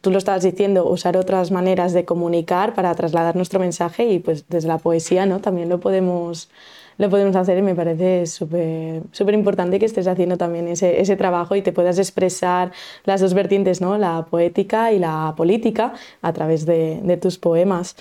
tú 0.00 0.12
lo 0.12 0.18
estabas 0.18 0.44
diciendo, 0.44 0.88
usar 0.88 1.16
otras 1.16 1.50
maneras 1.50 1.92
de 1.92 2.04
comunicar 2.04 2.72
para 2.74 2.94
trasladar 2.94 3.34
nuestro 3.34 3.58
mensaje 3.58 4.04
y 4.04 4.20
pues 4.20 4.48
desde 4.48 4.68
la 4.68 4.78
poesía, 4.78 5.26
¿no? 5.26 5.40
También 5.40 5.68
lo 5.68 5.80
podemos, 5.80 6.50
lo 6.98 7.10
podemos 7.10 7.36
hacer 7.36 7.58
y 7.58 7.62
me 7.62 7.74
parece 7.74 8.26
súper 8.26 9.34
importante 9.34 9.78
que 9.78 9.86
estés 9.86 10.06
haciendo 10.06 10.36
también 10.36 10.68
ese, 10.68 11.00
ese, 11.00 11.16
trabajo 11.16 11.56
y 11.56 11.62
te 11.62 11.72
puedas 11.72 11.98
expresar 11.98 12.72
las 13.04 13.20
dos 13.20 13.34
vertientes, 13.34 13.80
¿no? 13.80 13.98
La 13.98 14.26
poética 14.30 14.92
y 14.92 14.98
la 14.98 15.34
política 15.36 15.94
a 16.22 16.32
través 16.32 16.66
de, 16.66 17.00
de 17.02 17.16
tus 17.16 17.38
poemas. 17.38 17.96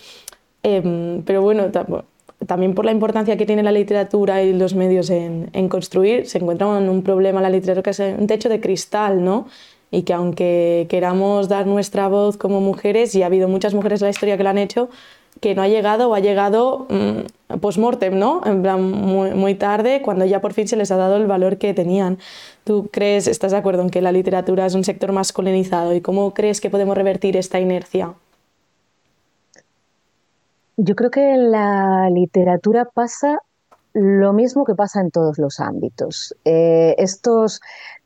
Em, 0.63 1.23
pero 1.23 1.41
bueno, 1.41 1.69
también 2.47 2.73
por 2.73 2.85
la 2.85 2.91
importancia 2.91 3.37
que 3.37 3.45
tiene 3.45 3.63
la 3.63 3.71
literatura 3.71 4.41
y 4.43 4.53
los 4.53 4.73
medios 4.75 5.09
en, 5.09 5.69
construir, 5.69 6.27
se 6.27 6.37
encuentra 6.37 6.67
un 6.67 7.03
problema 7.03 7.41
la 7.41 7.49
literatura 7.49 7.83
que 7.83 7.89
es 7.91 7.99
un 7.99 8.27
techo 8.27 8.49
de 8.49 8.59
cristal, 8.59 9.23
¿no? 9.23 9.47
Y 9.91 10.03
que 10.03 10.13
aunque 10.13 10.87
queramos 10.89 11.49
dar 11.49 11.67
nuestra 11.67 12.07
voz 12.07 12.37
como 12.37 12.61
mujeres, 12.61 13.13
y 13.13 13.23
ha 13.23 13.27
habido 13.27 13.47
muchas 13.47 13.73
mujeres 13.73 14.01
en 14.01 14.07
la 14.07 14.11
historia 14.11 14.37
que 14.37 14.43
lo 14.43 14.49
han 14.49 14.57
hecho, 14.57 14.89
que 15.39 15.55
no 15.55 15.61
ha 15.61 15.67
llegado 15.67 16.09
o 16.09 16.15
ha 16.15 16.19
llegado 16.19 16.87
mm, 16.89 17.57
post-mortem, 17.59 18.17
¿no? 18.17 18.41
En 18.45 18.61
plan, 18.61 18.81
muy, 18.81 19.31
muy, 19.31 19.55
tarde, 19.55 20.01
cuando 20.01 20.25
ya 20.25 20.41
por 20.41 20.53
fin 20.53 20.67
se 20.67 20.75
les 20.75 20.91
ha 20.91 20.97
dado 20.97 21.17
el 21.17 21.27
valor 21.27 21.57
que 21.57 21.73
tenían. 21.73 22.17
¿Tú 22.63 22.89
crees, 22.91 23.27
estás 23.27 23.51
de 23.51 23.57
acuerdo 23.57 23.81
en 23.81 23.89
que 23.89 24.01
la 24.01 24.11
literatura 24.11 24.65
es 24.65 24.75
un 24.75 24.83
sector 24.83 25.11
masculinizado 25.11 25.93
y 25.93 26.01
cómo 26.01 26.33
crees 26.33 26.61
que 26.61 26.69
podemos 26.69 26.95
revertir 26.95 27.37
esta 27.37 27.59
inercia? 27.59 28.13
Yo 30.77 30.95
creo 30.95 31.11
que 31.11 31.33
en 31.33 31.51
la 31.51 32.09
literatura 32.09 32.85
pasa 32.85 33.39
lo 33.93 34.33
mismo 34.33 34.65
que 34.65 34.73
pasa 34.73 35.01
en 35.01 35.11
todos 35.11 35.37
los 35.37 35.59
ámbitos. 35.59 36.35
Eh, 36.45 36.95
estos 36.97 37.61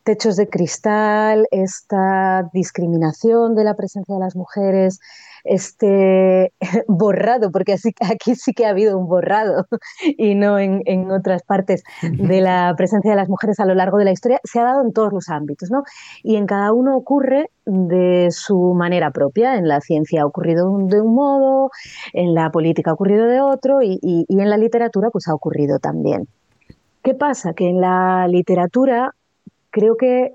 techos 0.07 0.37
de 0.37 0.47
cristal, 0.47 1.47
esta 1.51 2.49
discriminación 2.53 3.55
de 3.55 3.65
la 3.65 3.75
presencia 3.75 4.15
de 4.15 4.21
las 4.21 4.37
mujeres, 4.37 5.01
este 5.43 6.53
borrado, 6.87 7.51
porque 7.51 7.73
así, 7.73 7.91
aquí 7.99 8.35
sí 8.35 8.53
que 8.53 8.65
ha 8.65 8.69
habido 8.69 8.97
un 8.97 9.09
borrado 9.09 9.65
y 10.17 10.35
no 10.35 10.59
en, 10.59 11.11
otras 11.11 11.43
partes 11.43 11.83
de 12.01 12.39
la 12.39 12.73
presencia 12.77 13.11
de 13.11 13.17
las 13.17 13.27
mujeres 13.27 13.59
a 13.59 13.65
lo 13.65 13.75
largo 13.75 13.97
de 13.97 14.05
la 14.05 14.11
historia, 14.13 14.39
se 14.45 14.61
ha 14.61 14.63
dado 14.63 14.81
en 14.81 14.93
todos 14.93 15.11
los 15.11 15.27
ámbitos, 15.27 15.69
¿no? 15.71 15.83
Y 16.23 16.37
en 16.37 16.45
cada 16.45 16.71
uno 16.71 16.95
ocurre 16.95 17.49
de 17.65 18.29
su 18.31 18.73
manera 18.75 19.11
propia. 19.11 19.57
En 19.57 19.67
la 19.67 19.81
ciencia 19.81 20.21
ha 20.21 20.25
ocurrido 20.25 20.73
de 20.87 21.01
un 21.01 21.15
modo, 21.15 21.69
en 22.13 22.33
la 22.33 22.49
política 22.49 22.91
ha 22.91 22.93
ocurrido 22.93 23.25
de 23.25 23.41
otro 23.41 23.81
y, 23.81 23.99
y 24.01 24.39
en 24.39 24.49
la 24.49 24.55
literatura 24.55 25.09
pues 25.09 25.27
ha 25.27 25.33
ocurrido 25.33 25.79
también. 25.79 26.29
¿Qué 27.03 27.13
pasa? 27.13 27.53
Que 27.53 27.69
en 27.69 27.81
la 27.81 28.25
literatura 28.29 29.13
creo 29.77 29.95
que 29.95 30.33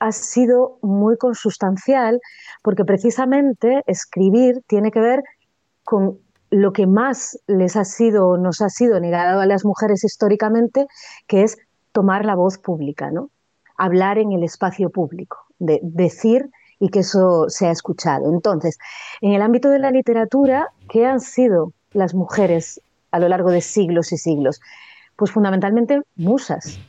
ha 0.00 0.10
sido 0.10 0.78
muy 0.82 1.16
consustancial 1.16 2.20
porque 2.62 2.84
precisamente 2.84 3.82
escribir 3.86 4.62
tiene 4.66 4.90
que 4.90 5.00
ver 5.00 5.22
con 5.84 6.18
lo 6.50 6.72
que 6.72 6.88
más 6.88 7.38
les 7.46 7.76
ha 7.76 7.84
sido, 7.84 8.36
nos 8.36 8.60
ha 8.60 8.68
sido 8.68 8.98
negado 8.98 9.40
a 9.40 9.46
las 9.46 9.64
mujeres 9.64 10.02
históricamente, 10.02 10.88
que 11.28 11.44
es 11.44 11.56
tomar 11.92 12.24
la 12.24 12.34
voz 12.34 12.58
pública, 12.58 13.12
¿no? 13.12 13.30
Hablar 13.76 14.18
en 14.18 14.32
el 14.32 14.42
espacio 14.42 14.90
público, 14.90 15.36
de 15.60 15.78
decir 15.82 16.50
y 16.80 16.88
que 16.88 17.00
eso 17.00 17.48
sea 17.48 17.70
escuchado. 17.70 18.32
Entonces, 18.32 18.76
en 19.20 19.32
el 19.32 19.42
ámbito 19.42 19.68
de 19.68 19.78
la 19.78 19.92
literatura, 19.92 20.68
¿qué 20.88 21.06
han 21.06 21.20
sido 21.20 21.72
las 21.92 22.14
mujeres 22.14 22.80
a 23.12 23.20
lo 23.20 23.28
largo 23.28 23.50
de 23.50 23.60
siglos 23.60 24.10
y 24.12 24.16
siglos? 24.16 24.60
Pues 25.14 25.30
fundamentalmente 25.30 26.02
musas. 26.16 26.80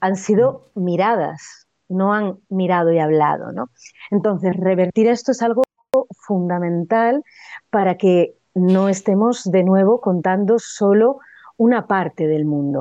Han 0.00 0.16
sido 0.16 0.70
miradas, 0.74 1.66
no 1.88 2.12
han 2.12 2.38
mirado 2.48 2.92
y 2.92 2.98
hablado. 2.98 3.52
¿no? 3.52 3.70
Entonces, 4.10 4.56
revertir 4.56 5.08
esto 5.08 5.32
es 5.32 5.42
algo 5.42 5.62
fundamental 6.26 7.22
para 7.70 7.96
que 7.96 8.34
no 8.54 8.88
estemos 8.88 9.44
de 9.44 9.64
nuevo 9.64 10.00
contando 10.00 10.58
solo 10.58 11.18
una 11.56 11.86
parte 11.86 12.26
del 12.26 12.44
mundo. 12.44 12.80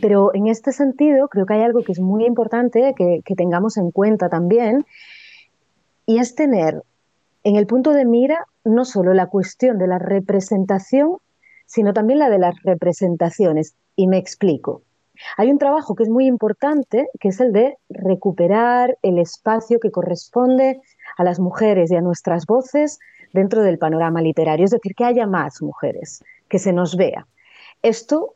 Pero 0.00 0.34
en 0.34 0.48
este 0.48 0.72
sentido, 0.72 1.28
creo 1.28 1.46
que 1.46 1.54
hay 1.54 1.62
algo 1.62 1.82
que 1.82 1.92
es 1.92 2.00
muy 2.00 2.26
importante 2.26 2.94
que, 2.96 3.20
que 3.24 3.34
tengamos 3.34 3.76
en 3.76 3.90
cuenta 3.90 4.28
también, 4.28 4.84
y 6.06 6.18
es 6.18 6.34
tener 6.34 6.82
en 7.44 7.56
el 7.56 7.66
punto 7.66 7.92
de 7.92 8.04
mira 8.04 8.46
no 8.64 8.84
solo 8.84 9.14
la 9.14 9.26
cuestión 9.26 9.78
de 9.78 9.86
la 9.86 9.98
representación, 9.98 11.18
sino 11.66 11.92
también 11.92 12.18
la 12.18 12.30
de 12.30 12.38
las 12.38 12.54
representaciones. 12.62 13.74
Y 13.94 14.08
me 14.08 14.18
explico. 14.18 14.82
Hay 15.36 15.50
un 15.50 15.58
trabajo 15.58 15.94
que 15.94 16.02
es 16.02 16.08
muy 16.08 16.26
importante, 16.26 17.08
que 17.20 17.28
es 17.28 17.40
el 17.40 17.52
de 17.52 17.76
recuperar 17.88 18.98
el 19.02 19.18
espacio 19.18 19.80
que 19.80 19.90
corresponde 19.90 20.80
a 21.16 21.24
las 21.24 21.38
mujeres 21.38 21.90
y 21.90 21.96
a 21.96 22.00
nuestras 22.00 22.46
voces 22.46 22.98
dentro 23.32 23.62
del 23.62 23.78
panorama 23.78 24.20
literario, 24.20 24.64
es 24.64 24.70
decir, 24.70 24.94
que 24.94 25.04
haya 25.04 25.26
más 25.26 25.62
mujeres, 25.62 26.24
que 26.48 26.58
se 26.58 26.72
nos 26.72 26.96
vea. 26.96 27.26
Esto 27.82 28.34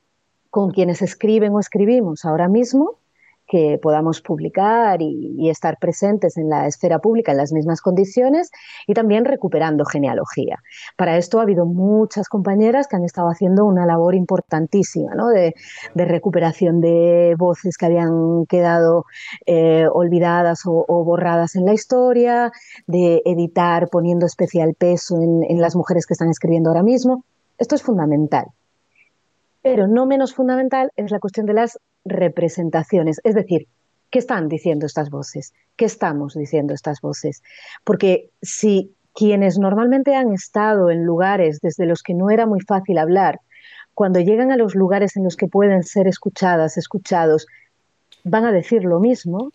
con 0.50 0.70
quienes 0.70 1.00
escriben 1.02 1.52
o 1.54 1.60
escribimos 1.60 2.25
ahora 2.25 2.49
mismo 2.49 3.00
que 3.50 3.80
podamos 3.83 4.21
publicar 4.21 5.02
y, 5.02 5.50
estar 5.50 5.78
presentes 5.80 6.37
en 6.37 6.49
la 6.49 6.69
esfera 6.69 7.00
pública 7.00 7.33
en 7.33 7.38
las 7.38 7.52
mismas 7.52 7.80
condiciones 7.80 8.50
y 8.87 8.95
también 8.95 9.25
recuperando 9.25 9.85
genealogía. 9.85 10.59
Para 10.97 11.16
esto 11.16 11.40
ha 11.40 11.42
habido 11.42 11.66
muchas 11.66 12.28
compañeras 12.28 12.87
que 12.87 12.95
han 12.95 13.04
estado 13.04 13.28
haciendo 13.28 13.64
una 13.64 13.85
labor 13.87 14.14
importantísima 14.14 15.11
de, 15.35 15.54
recuperación 16.07 16.80
de 16.80 17.35
voces 17.37 17.76
que 17.76 17.87
habían 17.87 18.47
quedado 18.47 19.07
eh, 19.47 19.87
olvidadas 19.92 20.62
o, 20.66 21.04
borradas 21.04 21.57
en 21.57 21.64
la 21.66 21.73
historia, 21.73 22.52
de 22.87 23.23
editar 23.25 23.88
poniendo 23.88 24.26
especial 24.26 24.75
peso 24.78 25.16
en 25.21 25.61
las 25.61 25.75
mujeres 25.75 26.07
que 26.07 26.14
están 26.14 26.30
escribiendo 26.30 26.71
ahora 26.71 26.85
mismo. 26.85 27.25
Esto 27.59 27.75
es 27.75 27.83
fundamental. 27.83 28.47
Pero 29.62 29.87
no 29.87 30.07
menos 30.07 30.35
fundamental 30.35 30.90
es 30.97 31.11
la 31.11 31.19
cuestión 31.19 31.47
de 31.47 31.55
las 31.55 31.79
representaciones, 32.05 33.21
es 33.25 33.35
decir, 33.35 33.67
¿qué 34.11 34.19
están 34.19 34.49
diciendo 34.49 34.87
estas 34.87 35.11
voces? 35.11 35.52
¿Qué 35.76 35.85
estamos 35.85 36.35
diciendo 36.35 36.75
estas 36.75 37.00
voces? 37.00 37.43
Porque 37.85 38.31
si 38.43 38.95
quienes 39.14 39.59
normalmente 39.59 40.14
han 40.14 40.33
estado 40.33 40.90
en 40.90 41.05
lugares 41.05 41.61
desde 41.61 41.87
los 41.87 42.02
que 42.02 42.14
no 42.14 42.31
era 42.31 42.47
muy 42.47 42.61
fácil 42.61 42.99
hablar, 42.99 43.40
cuando 43.95 44.21
llegan 44.21 44.50
a 44.50 44.57
los 44.57 44.75
lugares 44.75 45.17
en 45.17 45.25
los 45.25 45.37
que 45.37 45.47
pueden 45.47 45.83
ser 45.83 46.07
escuchadas, 46.07 46.76
escuchados, 46.76 47.47
van 48.25 48.45
a 48.45 48.52
decir 48.52 48.85
lo 48.85 49.00
mismo, 49.00 49.52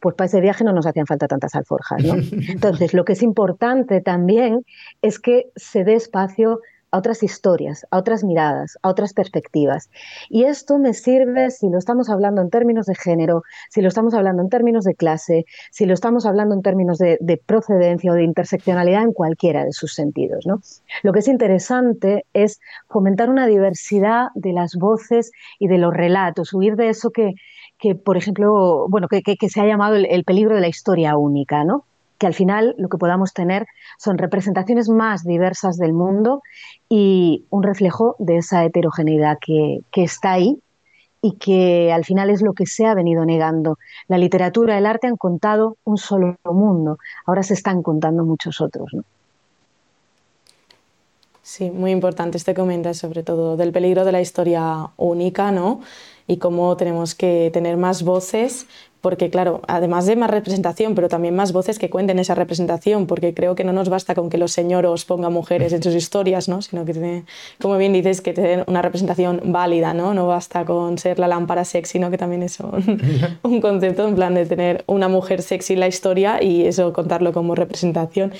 pues 0.00 0.14
para 0.14 0.26
ese 0.26 0.40
viaje 0.40 0.64
no 0.64 0.72
nos 0.72 0.86
hacían 0.86 1.06
falta 1.06 1.28
tantas 1.28 1.54
alforjas, 1.54 2.02
¿no? 2.02 2.14
Entonces, 2.48 2.94
lo 2.94 3.04
que 3.04 3.12
es 3.12 3.22
importante 3.22 4.00
también 4.00 4.64
es 5.02 5.18
que 5.18 5.50
se 5.56 5.84
dé 5.84 5.94
espacio 5.94 6.60
a 6.90 6.98
otras 6.98 7.22
historias, 7.22 7.86
a 7.90 7.98
otras 7.98 8.24
miradas, 8.24 8.78
a 8.82 8.88
otras 8.88 9.12
perspectivas. 9.12 9.90
Y 10.28 10.44
esto 10.44 10.78
me 10.78 10.94
sirve 10.94 11.50
si 11.50 11.68
lo 11.68 11.78
estamos 11.78 12.10
hablando 12.10 12.42
en 12.42 12.50
términos 12.50 12.86
de 12.86 12.94
género, 12.94 13.42
si 13.70 13.80
lo 13.80 13.88
estamos 13.88 14.14
hablando 14.14 14.42
en 14.42 14.48
términos 14.48 14.84
de 14.84 14.94
clase, 14.94 15.44
si 15.70 15.86
lo 15.86 15.94
estamos 15.94 16.26
hablando 16.26 16.54
en 16.54 16.62
términos 16.62 16.98
de, 16.98 17.18
procedencia 17.46 18.12
o 18.12 18.14
de 18.14 18.24
interseccionalidad 18.24 19.02
en 19.02 19.12
cualquiera 19.12 19.64
de 19.64 19.72
sus 19.72 19.94
sentidos. 19.94 20.46
¿no? 20.46 20.60
Lo 21.02 21.12
que 21.12 21.20
es 21.20 21.28
interesante 21.28 22.26
es 22.32 22.60
fomentar 22.88 23.30
una 23.30 23.46
diversidad 23.46 24.28
de 24.34 24.52
las 24.52 24.74
voces 24.76 25.32
y 25.58 25.68
de 25.68 25.78
los 25.78 25.94
relatos, 25.94 26.52
huir 26.52 26.76
de 26.76 26.88
eso 26.88 27.10
que, 27.10 27.34
que 27.78 27.94
por 27.94 28.16
ejemplo, 28.16 28.86
bueno, 28.88 29.08
que, 29.08 29.22
se 29.48 29.60
ha 29.60 29.66
llamado 29.66 29.96
el, 29.96 30.06
el 30.06 30.24
peligro 30.24 30.54
de 30.54 30.60
la 30.60 30.68
historia 30.68 31.16
única, 31.16 31.64
¿no? 31.64 31.84
Que 32.20 32.26
al 32.26 32.34
final 32.34 32.74
lo 32.76 32.90
que 32.90 32.98
podamos 32.98 33.32
tener 33.32 33.66
son 33.98 34.18
representaciones 34.18 34.90
más 34.90 35.24
diversas 35.24 35.78
del 35.78 35.94
mundo 35.94 36.42
y 36.86 37.46
un 37.48 37.62
reflejo 37.62 38.14
de 38.18 38.36
esa 38.36 38.62
heterogeneidad 38.62 39.38
que, 39.40 39.80
está 39.94 40.32
ahí 40.32 40.58
y 41.22 41.36
que 41.36 41.90
al 41.90 42.04
final 42.04 42.28
es 42.28 42.42
lo 42.42 42.52
que 42.52 42.66
se 42.66 42.84
ha 42.84 42.94
venido 42.94 43.24
negando. 43.24 43.78
La 44.06 44.18
literatura, 44.18 44.76
el 44.76 44.84
arte 44.84 45.06
han 45.06 45.16
contado 45.16 45.78
un 45.84 45.96
solo 45.96 46.36
mundo, 46.44 46.98
ahora 47.24 47.42
se 47.42 47.54
están 47.54 47.82
contando 47.82 48.22
muchos 48.22 48.60
otros. 48.60 48.90
Sí, 51.42 51.70
muy 51.70 51.90
importante 51.90 52.36
este 52.36 52.52
comentario 52.52 52.92
sobre 52.92 53.22
todo 53.22 53.56
del 53.56 53.72
peligro 53.72 54.04
de 54.04 54.12
la 54.12 54.20
historia 54.20 54.90
única, 54.98 55.52
¿no? 55.52 55.80
Y 56.26 56.36
cómo 56.36 56.76
tenemos 56.76 57.14
que 57.14 57.50
tener 57.50 57.78
más 57.78 58.02
voces 58.02 58.66
porque 59.00 59.30
claro, 59.30 59.62
además 59.66 60.06
de 60.06 60.16
más 60.16 60.30
representación, 60.30 60.94
pero 60.94 61.08
también 61.08 61.34
más 61.34 61.52
voces 61.52 61.78
que 61.78 61.90
cuenten 61.90 62.18
esa 62.18 62.34
representación, 62.34 63.06
porque 63.06 63.32
creo 63.34 63.54
que 63.54 63.64
no 63.64 63.72
nos 63.72 63.88
basta 63.88 64.14
con 64.14 64.30
que 64.30 64.38
los 64.38 64.52
señores 64.52 65.04
pongan 65.04 65.32
mujeres 65.32 65.72
en 65.72 65.82
sus 65.82 65.94
historias, 65.94 66.48
¿no? 66.48 66.62
sino 66.62 66.84
que, 66.84 66.92
tiene, 66.92 67.24
como 67.60 67.76
bien 67.78 67.92
dices, 67.92 68.20
que 68.20 68.32
den 68.32 68.64
una 68.66 68.82
representación 68.82 69.40
válida, 69.46 69.94
¿no? 69.94 70.14
no 70.14 70.26
basta 70.26 70.64
con 70.64 70.98
ser 70.98 71.18
la 71.18 71.28
lámpara 71.28 71.64
sexy, 71.64 71.92
sino 71.92 72.10
que 72.10 72.18
también 72.18 72.42
es 72.42 72.60
un, 72.60 73.38
un 73.42 73.60
concepto 73.60 74.06
en 74.06 74.14
plan 74.14 74.34
de 74.34 74.46
tener 74.46 74.84
una 74.86 75.08
mujer 75.08 75.42
sexy 75.42 75.74
en 75.74 75.80
la 75.80 75.88
historia 75.88 76.42
y 76.42 76.66
eso 76.66 76.92
contarlo 76.92 77.32
como 77.32 77.54
representación. 77.54 78.32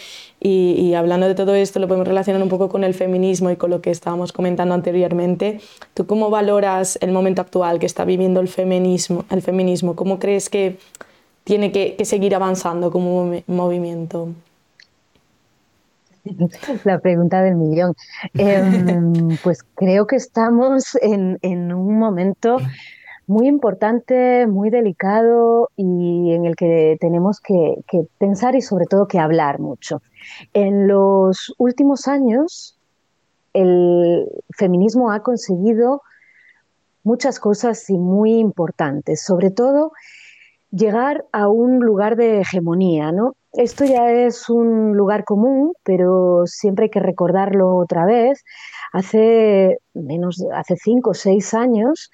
Y, 0.43 0.95
hablando 0.95 1.29
de 1.29 1.35
todo 1.35 1.55
esto, 1.55 1.81
lo 1.81 1.87
podemos 1.87 2.09
relacionar 2.09 2.43
un 2.43 2.49
poco 2.49 2.71
con 2.71 2.83
el 2.83 2.95
feminismo 2.95 3.51
y 3.51 3.57
con 3.57 3.69
lo 3.69 3.83
que 3.83 3.91
estábamos 3.91 4.33
comentando 4.33 4.75
anteriormente. 4.75 5.61
¿Tú 5.93 6.07
cómo 6.07 6.31
valoras 6.31 6.99
el 7.03 7.13
momento 7.13 7.43
actual 7.43 7.79
que 7.79 7.85
está 7.85 8.07
viviendo 8.07 8.41
el 8.41 8.49
feminismo? 8.49 9.27
El 9.31 9.43
feminismo? 9.43 9.95
¿Cómo 9.95 10.19
crees 10.19 10.49
que 10.49 10.79
tiene 11.45 11.73
que, 11.73 12.03
seguir 12.07 12.35
avanzando 12.35 12.91
como 12.91 13.35
movimiento? 13.49 14.31
La 16.85 16.99
pregunta 17.01 17.43
del 17.43 17.57
millón. 17.57 17.95
Eh, 18.33 19.37
pues 19.43 19.63
creo 19.75 20.07
que 20.07 20.17
estamos 20.17 20.97
en, 21.03 21.39
en 21.43 21.71
un 21.75 21.99
momento 21.99 22.57
muy 23.31 23.47
importante, 23.47 24.49
muy 24.49 24.71
delicado 24.71 25.69
y 25.77 26.33
en 26.33 26.47
el 26.47 26.57
que 26.57 26.97
tenemos 27.01 27.41
que, 27.41 27.77
pensar 28.19 28.57
y 28.57 28.61
sobre 28.61 28.87
todo 28.87 29.07
que 29.07 29.21
hablar 29.21 29.61
mucho. 29.61 30.03
En 30.53 30.89
los 30.89 31.55
últimos 31.57 32.09
años, 32.09 32.77
el 33.53 34.27
feminismo 34.59 35.13
ha 35.13 35.23
conseguido 35.23 36.03
muchas 37.05 37.39
cosas 37.39 37.89
y 37.89 37.99
muy 37.99 38.33
importantes, 38.33 39.23
sobre 39.23 39.53
todo 39.53 39.93
llegar 40.73 41.25
a 41.31 41.47
un 41.47 41.79
lugar 41.79 42.17
de 42.17 42.41
hegemonía, 42.41 43.13
¿no? 43.13 43.37
Esto 43.53 43.85
ya 43.85 44.11
es 44.11 44.51
un 44.51 44.97
lugar 44.97 45.23
común, 45.23 45.75
pero 45.85 46.47
siempre 46.47 46.87
hay 46.87 46.91
que 46.91 46.99
recordarlo 46.99 47.77
otra 47.77 48.07
vez. 48.07 48.43
Hace 48.93 49.79
menos, 49.95 50.45
hace 50.53 50.75
cinco 50.77 51.11
o 51.11 51.15
seis 51.15 51.55
años, 51.55 52.11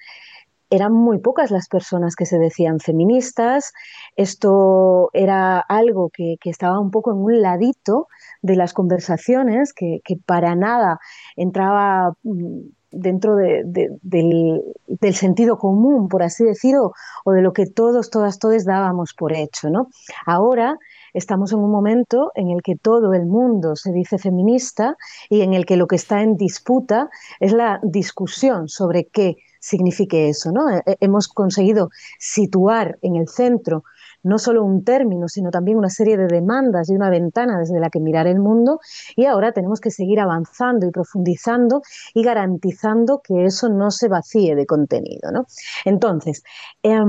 eran 0.69 0.93
muy 0.93 1.19
pocas 1.19 1.51
las 1.51 1.67
personas 1.67 2.15
que 2.15 2.25
se 2.25 2.39
decían 2.39 2.79
feministas. 2.79 3.73
Esto 4.15 5.09
era 5.13 5.59
algo 5.59 6.09
que, 6.09 6.35
que 6.41 6.49
estaba 6.49 6.79
un 6.79 6.91
poco 6.91 7.11
en 7.11 7.17
un 7.17 7.41
ladito 7.41 8.07
de 8.41 8.55
las 8.55 8.73
conversaciones, 8.73 9.73
que, 9.73 10.01
que 10.03 10.17
para 10.17 10.55
nada 10.55 10.99
entraba 11.35 12.13
mm, 12.23 12.59
dentro 12.91 13.35
de, 13.35 13.63
de, 13.65 13.89
del, 14.01 14.61
del, 14.87 15.13
sentido 15.13 15.57
común, 15.57 16.07
por 16.07 16.23
así 16.23 16.43
decirlo, 16.43 16.93
o 17.25 17.31
de 17.31 17.41
lo 17.41 17.53
que 17.53 17.65
todos, 17.65 18.09
todas, 18.09 18.39
todos 18.39 18.65
dábamos 18.65 19.13
por 19.13 19.33
hecho. 19.33 19.69
¿no? 19.69 19.87
Ahora 20.25 20.77
estamos 21.13 21.51
en 21.51 21.59
un 21.59 21.71
momento 21.71 22.31
en 22.35 22.49
el 22.49 22.61
que 22.61 22.75
todo 22.75 23.13
el 23.13 23.25
mundo 23.25 23.75
se 23.75 23.91
dice 23.91 24.17
feminista 24.17 24.95
y 25.29 25.41
en 25.41 25.53
el 25.53 25.65
que 25.65 25.77
lo 25.77 25.87
que 25.87 25.95
está 25.95 26.21
en 26.21 26.35
disputa 26.35 27.09
es 27.39 27.53
la 27.53 27.79
discusión 27.83 28.67
sobre 28.67 29.07
qué 29.07 29.37
signifique 29.59 30.29
eso. 30.29 30.51
¿no? 30.51 30.65
Hemos 30.99 31.27
conseguido 31.27 31.89
situar 32.19 32.97
en 33.01 33.15
el 33.15 33.27
centro 33.27 33.83
no 34.23 34.39
solo 34.39 34.63
un 34.63 34.83
término, 34.83 35.27
sino 35.27 35.51
también 35.51 35.77
una 35.77 35.89
serie 35.89 36.17
de 36.17 36.27
demandas 36.27 36.89
y 36.89 36.95
una 36.95 37.09
ventana 37.09 37.59
desde 37.59 37.79
la 37.79 37.89
que 37.89 37.99
mirar 37.99 38.27
el 38.27 38.39
mundo 38.39 38.79
y 39.15 39.25
ahora 39.25 39.53
tenemos 39.53 39.79
que 39.79 39.91
seguir 39.91 40.19
avanzando 40.19 40.85
y 40.85 40.91
profundizando 40.91 41.81
y 42.13 42.23
garantizando 42.23 43.21
que 43.23 43.45
eso 43.45 43.69
no 43.69 43.89
se 43.91 44.07
vacíe 44.09 44.55
de 44.55 44.65
contenido. 44.65 45.31
¿no? 45.31 45.45
Entonces, 45.85 46.43
eh, 46.83 46.99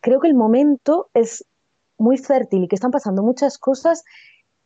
creo 0.00 0.20
que 0.20 0.28
el 0.28 0.34
momento 0.34 1.08
es 1.14 1.44
muy 1.98 2.18
fértil 2.18 2.64
y 2.64 2.68
que 2.68 2.76
están 2.76 2.90
pasando 2.90 3.22
muchas 3.22 3.58
cosas 3.58 4.04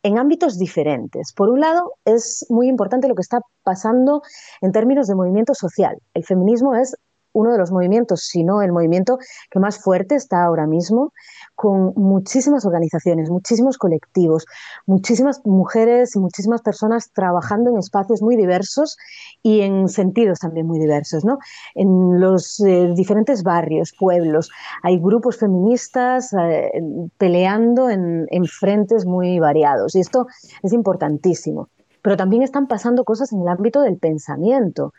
en 0.03 0.17
ámbitos 0.17 0.57
diferentes. 0.57 1.33
Por 1.33 1.49
un 1.49 1.59
lado, 1.59 1.93
es 2.05 2.45
muy 2.49 2.67
importante 2.67 3.07
lo 3.07 3.15
que 3.15 3.21
está 3.21 3.39
pasando 3.63 4.21
en 4.61 4.71
términos 4.71 5.07
de 5.07 5.15
movimiento 5.15 5.53
social. 5.53 5.97
El 6.13 6.23
feminismo 6.25 6.75
es 6.75 6.95
uno 7.33 7.51
de 7.51 7.57
los 7.57 7.71
movimientos, 7.71 8.21
si 8.21 8.43
no 8.43 8.61
el 8.61 8.71
movimiento 8.71 9.17
que 9.49 9.59
más 9.59 9.79
fuerte 9.79 10.15
está 10.15 10.43
ahora 10.43 10.67
mismo, 10.67 11.13
con 11.55 11.93
muchísimas 11.95 12.65
organizaciones, 12.65 13.29
muchísimos 13.29 13.77
colectivos, 13.77 14.45
muchísimas 14.85 15.41
mujeres 15.45 16.15
muchísimas 16.19 16.61
personas 16.61 17.11
trabajando 17.11 17.71
en 17.71 17.77
espacios 17.77 18.21
muy 18.21 18.35
diversos 18.35 18.97
y 19.41 19.61
en 19.61 19.87
sentidos 19.87 20.39
también 20.39 20.67
muy 20.67 20.79
diversos. 20.79 21.25
¿no? 21.25 21.39
En 21.75 22.19
los 22.19 22.59
eh, 22.59 22.93
diferentes 22.95 23.43
barrios, 23.43 23.93
pueblos, 23.97 24.51
hay 24.83 24.99
grupos 24.99 25.37
feministas 25.37 26.33
eh, 26.33 26.71
peleando 27.17 27.89
en, 27.89 28.27
en 28.29 28.45
frentes 28.45 29.05
muy 29.05 29.39
variados 29.39 29.95
y 29.95 29.99
esto 29.99 30.27
es 30.63 30.73
importantísimo. 30.73 31.69
Pero 32.01 32.15
también 32.15 32.43
están 32.43 32.67
pasando 32.67 33.03
cosas 33.03 33.33
en 33.33 33.41
el 33.41 33.47
ámbito 33.49 33.81
del 33.81 33.97
pensamiento. 33.97 34.93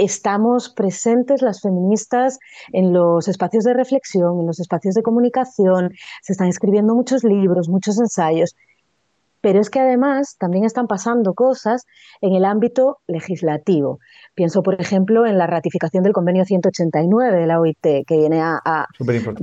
Estamos 0.00 0.70
presentes 0.70 1.42
las 1.42 1.60
feministas 1.60 2.38
en 2.72 2.92
los 2.92 3.28
espacios 3.28 3.64
de 3.64 3.74
reflexión, 3.74 4.40
en 4.40 4.46
los 4.46 4.58
espacios 4.58 4.94
de 4.94 5.02
comunicación, 5.02 5.92
se 6.22 6.32
están 6.32 6.48
escribiendo 6.48 6.94
muchos 6.94 7.22
libros, 7.22 7.68
muchos 7.68 7.98
ensayos, 8.00 8.56
pero 9.40 9.60
es 9.60 9.70
que 9.70 9.80
además 9.80 10.36
también 10.38 10.64
están 10.64 10.86
pasando 10.86 11.34
cosas 11.34 11.86
en 12.20 12.34
el 12.34 12.44
ámbito 12.44 12.98
legislativo. 13.06 13.98
Pienso, 14.34 14.62
por 14.62 14.80
ejemplo, 14.80 15.26
en 15.26 15.38
la 15.38 15.46
ratificación 15.46 16.02
del 16.02 16.12
convenio 16.12 16.44
189 16.44 17.38
de 17.38 17.46
la 17.46 17.60
OIT, 17.60 18.04
que 18.06 18.16
viene 18.16 18.40
a, 18.40 18.60
a 18.64 18.86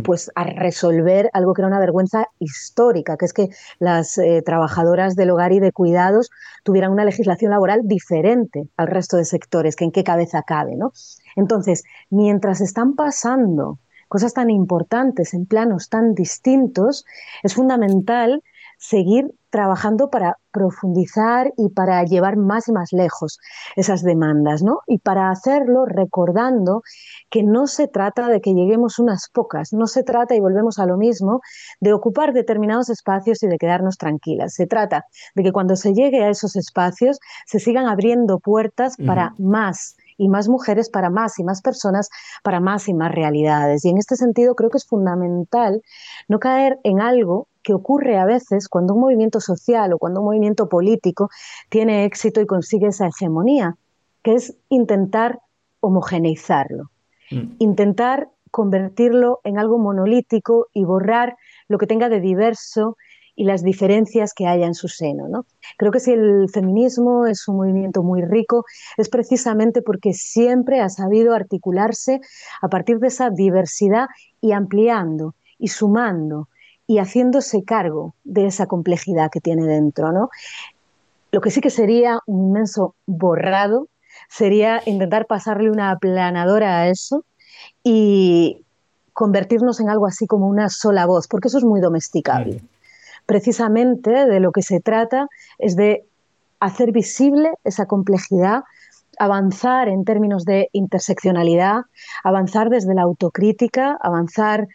pues, 0.03 0.31
a 0.35 0.43
resolver 0.43 1.29
algo 1.33 1.53
que 1.53 1.61
era 1.61 1.67
una 1.67 1.79
vergüenza 1.79 2.27
histórica, 2.39 3.17
que 3.17 3.25
es 3.25 3.33
que 3.33 3.49
las 3.79 4.17
eh, 4.17 4.41
trabajadoras 4.45 5.15
del 5.15 5.31
hogar 5.31 5.51
y 5.51 5.59
de 5.59 5.71
cuidados 5.71 6.29
tuvieran 6.63 6.91
una 6.91 7.05
legislación 7.05 7.51
laboral 7.51 7.81
diferente 7.83 8.69
al 8.77 8.87
resto 8.87 9.17
de 9.17 9.25
sectores, 9.25 9.75
que 9.75 9.85
en 9.85 9.91
qué 9.91 10.03
cabeza 10.03 10.43
cabe. 10.45 10.75
¿no? 10.75 10.91
Entonces, 11.35 11.83
mientras 12.09 12.61
están 12.61 12.95
pasando 12.95 13.79
cosas 14.07 14.33
tan 14.33 14.49
importantes 14.49 15.33
en 15.33 15.45
planos 15.45 15.89
tan 15.89 16.13
distintos, 16.13 17.05
es 17.43 17.53
fundamental 17.53 18.43
seguir 18.77 19.33
trabajando 19.49 20.09
para 20.09 20.37
profundizar 20.51 21.51
y 21.57 21.69
para 21.69 22.03
llevar 22.03 22.37
más 22.37 22.67
y 22.67 22.71
más 22.71 22.91
lejos 22.91 23.39
esas 23.75 24.03
demandas, 24.03 24.61
¿no? 24.61 24.81
Y 24.87 24.99
para 24.99 25.29
hacerlo 25.29 25.85
recordando 25.85 26.81
que 27.29 27.43
no 27.43 27.67
se 27.67 27.87
trata 27.87 28.27
de 28.27 28.41
que 28.41 28.53
lleguemos 28.53 28.99
unas 28.99 29.29
pocas, 29.33 29.73
no 29.73 29.87
se 29.87 30.03
trata, 30.03 30.35
y 30.35 30.39
volvemos 30.39 30.79
a 30.79 30.85
lo 30.85 30.97
mismo, 30.97 31.41
de 31.79 31.93
ocupar 31.93 32.33
determinados 32.33 32.89
espacios 32.89 33.41
y 33.43 33.47
de 33.47 33.57
quedarnos 33.57 33.97
tranquilas. 33.97 34.53
Se 34.53 34.67
trata 34.67 35.05
de 35.35 35.43
que 35.43 35.51
cuando 35.51 35.75
se 35.75 35.93
llegue 35.93 36.23
a 36.23 36.29
esos 36.29 36.55
espacios 36.55 37.19
se 37.45 37.59
sigan 37.59 37.87
abriendo 37.87 38.39
puertas 38.39 38.95
para 38.97 39.33
uh 39.37 39.41
-huh. 39.41 39.49
más 39.49 39.95
y 40.17 40.29
más 40.29 40.49
mujeres 40.49 40.89
para 40.89 41.09
más 41.09 41.39
y 41.39 41.43
más 41.43 41.61
personas, 41.61 42.09
para 42.43 42.59
más 42.59 42.87
y 42.89 42.93
más 42.93 43.11
realidades. 43.11 43.85
Y 43.85 43.89
en 43.89 43.97
este 43.97 44.15
sentido 44.15 44.55
creo 44.55 44.69
que 44.69 44.77
es 44.77 44.85
fundamental 44.85 45.81
no 46.27 46.39
caer 46.39 46.79
en 46.83 46.99
algo 46.99 47.47
que 47.67 47.73
ocurre 47.73 48.17
a 48.17 48.23
veces 48.23 48.69
cuando 48.69 48.93
un 48.93 49.01
movimiento 49.01 49.41
social 49.41 49.91
o 49.91 49.97
cuando 49.97 50.21
un 50.21 50.27
movimiento 50.27 50.69
político 50.69 51.29
tiene 51.67 52.05
éxito 52.05 52.39
y 52.39 52.45
consigue 52.45 52.87
esa 52.87 53.07
hegemonía, 53.07 53.75
que 54.23 54.35
es 54.35 54.55
intentar 54.69 55.39
homogeneizarlo, 55.81 56.83
mm. 57.29 57.55
intentar 57.59 58.29
convertirlo 58.51 59.41
en 59.43 59.59
algo 59.59 59.79
monolítico 59.79 60.67
y 60.73 60.85
borrar 60.85 61.35
lo 61.67 61.77
que 61.77 61.87
tenga 61.87 62.07
de 62.07 62.21
diverso 62.21 62.95
y 63.35 63.43
las 63.43 63.63
diferencias 63.63 64.33
que 64.33 64.47
haya 64.47 64.65
en 64.65 64.73
su 64.73 64.87
seno. 64.87 65.27
¿no? 65.27 65.45
Creo 65.77 65.91
que 65.91 65.99
si 65.99 66.13
el 66.13 66.47
feminismo 66.49 67.25
es 67.25 67.49
un 67.49 67.57
movimiento 67.57 68.01
muy 68.01 68.21
rico 68.21 68.63
es 68.95 69.09
precisamente 69.09 69.81
porque 69.81 70.13
siempre 70.13 70.79
ha 70.79 70.87
sabido 70.87 71.33
articularse 71.33 72.21
a 72.61 72.69
partir 72.69 72.99
de 72.99 73.07
esa 73.07 73.29
diversidad 73.29 74.07
y 74.39 74.53
ampliando 74.53 75.35
y 75.59 75.67
sumando 75.67 76.47
y 76.87 76.99
haciéndose 76.99 77.63
cargo 77.63 78.15
de 78.23 78.47
esa 78.47 78.65
complejidad 78.65 79.29
que 79.29 79.41
tiene 79.41 79.65
dentro. 79.65 80.11
¿no? 80.11 80.29
Lo 81.31 81.41
que 81.41 81.51
sí 81.51 81.61
que 81.61 81.69
sería 81.69 82.19
un 82.25 82.47
inmenso 82.47 82.95
borrado 83.05 83.87
sería 84.29 84.81
intentar 84.85 85.27
pasarle 85.27 85.69
una 85.69 85.91
aplanadora 85.91 86.79
a 86.79 86.87
eso 86.87 87.23
y 87.83 88.63
convertirnos 89.13 89.79
en 89.79 89.89
algo 89.89 90.05
así 90.05 90.27
como 90.27 90.47
una 90.47 90.69
sola 90.69 91.05
voz, 91.05 91.27
porque 91.27 91.47
eso 91.47 91.57
es 91.57 91.63
muy 91.63 91.81
domesticable. 91.81 92.61
Precisamente 93.25 94.11
de 94.11 94.39
lo 94.39 94.51
que 94.51 94.61
se 94.61 94.79
trata 94.79 95.27
es 95.57 95.75
de 95.75 96.05
hacer 96.59 96.91
visible 96.91 97.51
esa 97.63 97.85
complejidad, 97.87 98.63
avanzar 99.19 99.89
en 99.89 100.05
términos 100.05 100.45
de 100.45 100.69
interseccionalidad, 100.71 101.81
avanzar 102.23 102.69
desde 102.69 102.93
la 102.93 103.01
autocrítica, 103.01 103.97
avanzar 104.01 104.67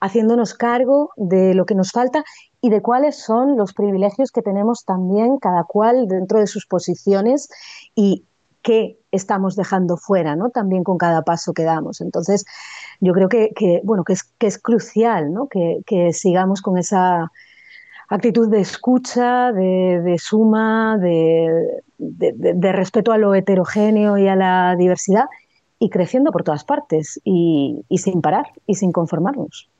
haciéndonos 0.00 0.54
cargo 0.54 1.10
de 1.16 1.54
lo 1.54 1.66
que 1.66 1.74
nos 1.74 1.90
falta 1.90 2.24
y 2.60 2.70
de 2.70 2.82
cuáles 2.82 3.16
son 3.16 3.56
los 3.56 3.72
privilegios 3.72 4.32
que 4.32 4.42
tenemos 4.42 4.84
también 4.84 5.38
cada 5.38 5.64
cual 5.64 6.08
dentro 6.08 6.40
de 6.40 6.46
sus 6.46 6.66
posiciones 6.66 7.48
y 7.94 8.24
qué 8.62 8.98
estamos 9.10 9.56
dejando 9.56 9.96
fuera, 9.96 10.36
¿no? 10.36 10.50
También 10.50 10.84
con 10.84 10.98
cada 10.98 11.22
paso 11.22 11.52
que 11.52 11.64
damos. 11.64 12.00
Entonces, 12.00 12.44
yo 13.00 13.12
creo 13.12 13.28
que, 13.28 13.50
bueno, 13.84 14.04
que 14.04 14.14
es, 14.14 14.58
crucial, 14.58 15.32
¿no? 15.32 15.48
Que, 15.48 16.12
sigamos 16.12 16.60
con 16.60 16.78
esa 16.78 17.30
actitud 18.08 18.50
de 18.50 18.60
escucha, 18.60 19.52
de, 19.52 20.16
suma, 20.18 20.98
de, 20.98 21.82
respeto 22.72 23.12
a 23.12 23.18
lo 23.18 23.34
heterogéneo 23.34 24.18
y 24.18 24.28
a 24.28 24.36
la 24.36 24.76
diversidad 24.76 25.24
y 25.78 25.88
creciendo 25.88 26.30
por 26.30 26.44
todas 26.44 26.64
partes 26.64 27.20
y, 27.24 27.82
sin 27.96 28.20
parar 28.20 28.46
y 28.66 28.74
sin 28.74 28.92
conformarnos. 28.92 29.70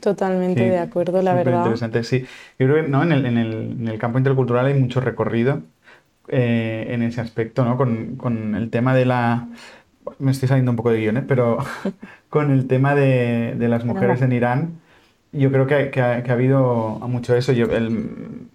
Totalmente 0.00 0.68
de 0.68 0.78
acuerdo, 0.78 1.22
la 1.22 1.34
verdad. 1.34 1.60
interesante, 1.60 2.04
sí. 2.04 2.26
Yo 2.58 2.66
creo 2.66 2.84
que 2.84 2.90
¿no? 2.90 3.02
en, 3.02 3.12
el, 3.12 3.26
en, 3.26 3.38
el, 3.38 3.52
en 3.80 3.88
el 3.88 3.98
campo 3.98 4.18
intercultural 4.18 4.66
hay 4.66 4.74
mucho 4.74 5.00
recorrido 5.00 5.62
eh, 6.28 6.86
en 6.90 7.02
ese 7.02 7.20
aspecto, 7.20 7.64
¿no? 7.64 7.76
Con, 7.76 8.16
con, 8.16 8.54
el 8.54 8.70
tema 8.70 8.94
de 8.94 9.06
la... 9.06 9.48
Me 10.18 10.30
estoy 10.30 10.48
saliendo 10.48 10.72
un 10.72 10.76
poco 10.76 10.90
de 10.90 11.00
guiones, 11.00 11.24
pero 11.26 11.58
con 12.28 12.50
el 12.50 12.66
tema 12.66 12.94
de, 12.94 13.54
de 13.58 13.68
las 13.68 13.84
mujeres 13.84 14.20
en 14.20 14.32
Irán, 14.32 14.80
yo 15.32 15.50
creo 15.50 15.66
que, 15.66 15.90
que, 15.90 16.00
ha, 16.00 16.22
que, 16.22 16.30
ha, 16.30 16.34
habido 16.34 17.00
mucho 17.08 17.34
eso. 17.34 17.52
Yo 17.52 17.66
el, 17.66 18.46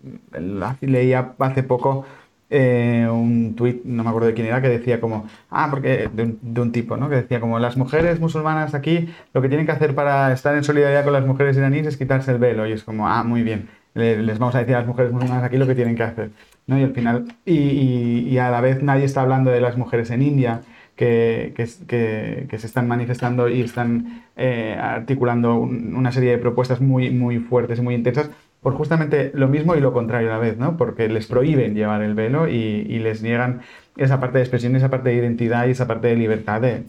leía 0.82 1.34
hace 1.40 1.64
poco 1.64 2.06
eh, 2.50 3.08
un 3.12 3.56
tuit, 3.56 3.84
no 3.86 4.04
me 4.04 4.10
acuerdo 4.10 4.28
de 4.28 4.34
quién 4.34 4.48
era, 4.48 4.62
que 4.62 4.70
decía 4.70 5.00
como, 5.00 5.28
ah, 5.50 5.68
porque 5.70 6.10
de 6.12 6.24
un, 6.24 6.40
de 6.42 6.62
un, 6.62 6.72
tipo, 6.72 6.98
¿no? 6.98 7.10
Que 7.10 7.18
decía 7.18 7.40
como, 7.40 7.60
las 7.60 7.78
mujeres 7.78 8.20
musulmanas 8.20 8.74
aquí 8.74 9.10
lo 9.34 9.42
que 9.42 9.50
tienen 9.50 9.66
que 9.66 9.72
hacer 9.72 9.94
para 9.94 10.34
estar 10.34 10.56
en 10.56 10.64
solidaridad 10.64 11.04
con 11.04 11.14
las 11.14 11.26
mujeres 11.26 11.58
iraníes 11.58 11.86
es 11.88 11.98
quitarse 11.98 12.32
el 12.32 12.40
velo. 12.40 12.68
Y 12.68 12.72
es 12.72 12.84
como, 12.84 13.08
ah, 13.08 13.24
muy 13.24 13.44
bien, 13.44 13.70
les 13.94 14.40
vamos 14.40 14.56
a 14.56 14.60
decir 14.60 14.76
a 14.76 14.80
las 14.80 14.88
mujeres 14.88 15.12
musulmanas 15.12 15.44
aquí 15.44 15.58
lo 15.58 15.68
que 15.68 15.76
tienen 15.76 15.96
que 15.96 16.04
hacer. 16.04 16.32
¿no? 16.68 16.80
Y 16.80 16.84
al 16.84 16.94
final, 16.94 17.26
y, 17.46 18.38
a 18.38 18.50
la 18.50 18.62
vez 18.62 18.82
nadie 18.84 19.06
está 19.06 19.22
hablando 19.22 19.52
de 19.52 19.62
las 19.62 19.78
mujeres 19.78 20.10
en 20.12 20.22
India. 20.22 20.62
Que, 20.96 21.54
que, 21.56 22.46
que, 22.50 22.60
se 22.60 22.68
están 22.68 22.86
manifestando 22.90 23.48
y 23.48 23.62
están 23.62 24.26
eh, 24.36 24.78
articulando 24.78 25.56
una 25.56 26.12
serie 26.12 26.32
de 26.32 26.38
propuestas 26.38 26.82
muy, 26.82 27.10
muy 27.10 27.40
fuertes 27.40 27.80
y 27.80 27.82
muy 27.82 27.96
intensas 27.96 28.30
por 28.62 28.74
justamente 28.76 29.32
lo 29.34 29.48
mismo 29.48 29.76
y 29.76 29.82
lo 29.82 29.94
contrario 29.94 30.30
a 30.30 30.34
la 30.34 30.40
vez, 30.40 30.58
¿no? 30.58 30.78
Porque 30.78 31.08
les 31.10 31.28
prohíben 31.28 31.76
llevar 31.76 32.02
el 32.02 32.14
velo 32.16 32.48
y, 32.48 32.54
y 32.54 33.00
les 33.00 33.22
niegan 33.22 33.62
esa 33.98 34.20
parte 34.20 34.38
de 34.38 34.44
expresión, 34.44 34.76
esa 34.76 34.90
parte 34.90 35.10
de 35.10 35.16
identidad 35.16 35.68
y 35.68 35.72
esa 35.72 35.88
parte 35.88 36.08
de 36.08 36.16
libertad 36.16 36.62
de, 36.62 36.84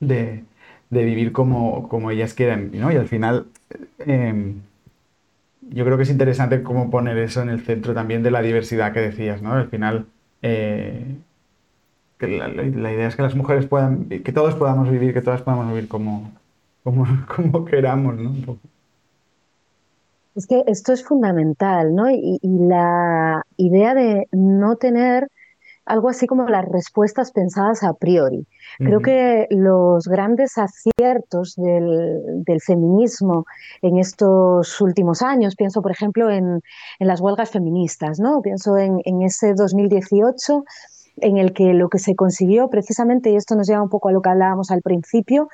de, 0.00 0.44
de 0.90 1.04
vivir 1.04 1.32
como, 1.32 1.88
como, 1.88 2.10
ellas 2.10 2.34
quieran, 2.34 2.70
¿no? 2.74 2.92
Y 2.92 2.96
al 2.96 3.08
final... 3.08 3.46
Eh, 3.98 4.54
yo 5.70 5.84
creo 5.84 5.96
que 5.96 6.04
es 6.04 6.10
interesante 6.10 6.62
cómo 6.62 6.90
poner 6.90 7.18
eso 7.18 7.42
en 7.42 7.48
el 7.48 7.60
centro 7.60 7.94
también 7.94 8.22
de 8.22 8.30
la 8.30 8.42
diversidad 8.42 8.92
que 8.92 9.00
decías, 9.00 9.42
¿no? 9.42 9.52
Al 9.52 9.68
final, 9.68 10.06
eh, 10.42 11.16
la, 12.20 12.92
idea 12.92 13.08
es 13.08 13.16
que 13.16 13.22
las 13.22 13.34
mujeres 13.34 13.66
puedan, 13.66 14.08
que 14.08 14.32
todos 14.32 14.54
podamos 14.54 14.90
vivir, 14.90 15.12
que 15.12 15.22
todas 15.22 15.42
podamos 15.42 15.68
vivir 15.68 15.88
como, 15.88 16.32
como, 16.84 17.06
como 17.36 17.64
queramos, 17.64 18.16
¿no? 18.16 18.58
Es 20.36 20.46
que 20.46 20.62
esto 20.66 20.92
es 20.92 21.02
fundamental, 21.02 21.94
¿no? 21.94 22.10
y 22.10 22.38
la 22.42 23.42
idea 23.56 23.94
de 23.94 24.28
no 24.32 24.76
tener 24.76 25.28
algo 25.86 26.08
así 26.08 26.26
como 26.26 26.48
las 26.48 26.64
respuestas 26.64 27.30
pensadas 27.30 27.84
a 27.84 27.94
priori. 27.94 28.46
Creo 28.78 29.00
que 29.00 29.46
los 29.50 30.06
grandes 30.08 30.58
aciertos 30.58 31.54
del, 31.56 32.60
feminismo 32.60 33.46
en 33.80 33.98
estos 33.98 34.80
últimos 34.80 35.22
años, 35.22 35.54
pienso 35.54 35.80
por 35.80 35.92
ejemplo 35.92 36.28
en, 36.28 36.60
las 36.98 37.20
huelgas 37.20 37.50
feministas, 37.50 38.18
¿no? 38.18 38.42
pienso 38.42 38.76
en, 38.76 39.00
ese 39.22 39.54
2018 39.54 40.64
en 41.18 41.38
el 41.38 41.52
que 41.52 41.72
lo 41.72 41.88
que 41.88 41.98
se 41.98 42.14
consiguió 42.14 42.68
precisamente, 42.68 43.30
y 43.30 43.36
esto 43.36 43.54
nos 43.54 43.66
lleva 43.66 43.82
un 43.82 43.88
poco 43.88 44.08
a 44.08 44.12
lo 44.12 44.20
que 44.20 44.28
hablábamos 44.28 44.70
al 44.70 44.82
principio, 44.82 45.48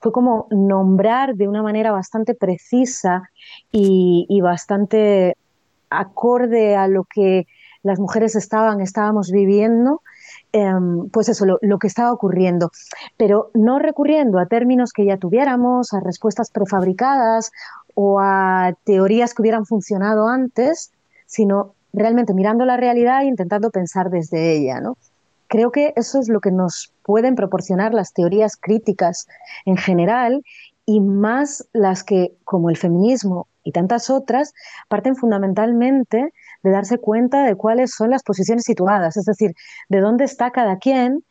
fue 0.00 0.12
como 0.12 0.46
nombrar 0.50 1.36
de 1.36 1.48
una 1.48 1.62
manera 1.62 1.90
bastante 1.92 2.34
precisa 2.34 3.30
y, 3.72 4.40
bastante 4.40 5.36
acorde 5.90 6.76
a 6.76 6.88
lo 6.88 7.04
que 7.04 7.46
las 7.82 7.98
mujeres 7.98 8.34
estaban, 8.36 8.80
estábamos 8.80 9.30
viviendo, 9.30 10.02
em, 10.52 11.08
pues 11.10 11.28
eso, 11.28 11.46
lo, 11.46 11.78
que 11.78 11.86
estaba 11.86 12.12
ocurriendo, 12.12 12.70
pero 13.16 13.50
no 13.54 13.78
recurriendo 13.78 14.38
a 14.38 14.46
términos 14.46 14.92
que 14.92 15.04
ya 15.04 15.16
tuviéramos, 15.16 15.92
a 15.92 16.00
respuestas 16.00 16.50
prefabricadas 16.50 17.52
o 17.94 18.18
a 18.20 18.74
teorías 18.84 19.34
que 19.34 19.42
hubieran 19.42 19.66
funcionado 19.66 20.28
antes, 20.28 20.92
sino 21.26 21.74
realmente 21.96 22.34
mirando 22.34 22.64
la 22.64 22.76
realidad 22.76 23.22
e 23.22 23.26
intentando 23.26 23.70
pensar 23.70 24.10
desde 24.10 24.56
ella, 24.56 24.80
¿no? 24.80 24.96
Creo 25.48 25.70
que 25.70 25.92
eso 25.96 26.20
es 26.20 26.28
lo 26.28 26.40
que 26.40 26.50
nos 26.50 26.92
pueden 27.02 27.34
proporcionar 27.34 27.94
las 27.94 28.12
teorías 28.12 28.56
críticas 28.56 29.26
en 29.64 29.76
general 29.76 30.42
y 30.84 31.00
más 31.00 31.68
las 31.72 32.04
que, 32.04 32.32
como 32.44 32.70
el 32.70 32.76
feminismo 32.76 33.48
y 33.62 33.72
tantas 33.72 34.10
otras, 34.10 34.52
parten 34.88 35.16
fundamentalmente 35.16 36.32
de 36.62 36.70
darse 36.70 36.98
cuenta 36.98 37.44
de 37.44 37.56
cuáles 37.56 37.92
son 37.92 38.10
las 38.10 38.22
posiciones 38.22 38.64
situadas, 38.64 39.16
es 39.16 39.24
decir, 39.24 39.52
de 39.88 40.00
dónde 40.00 40.24
está 40.24 40.50
cada 40.50 40.78
quien, 40.78 41.24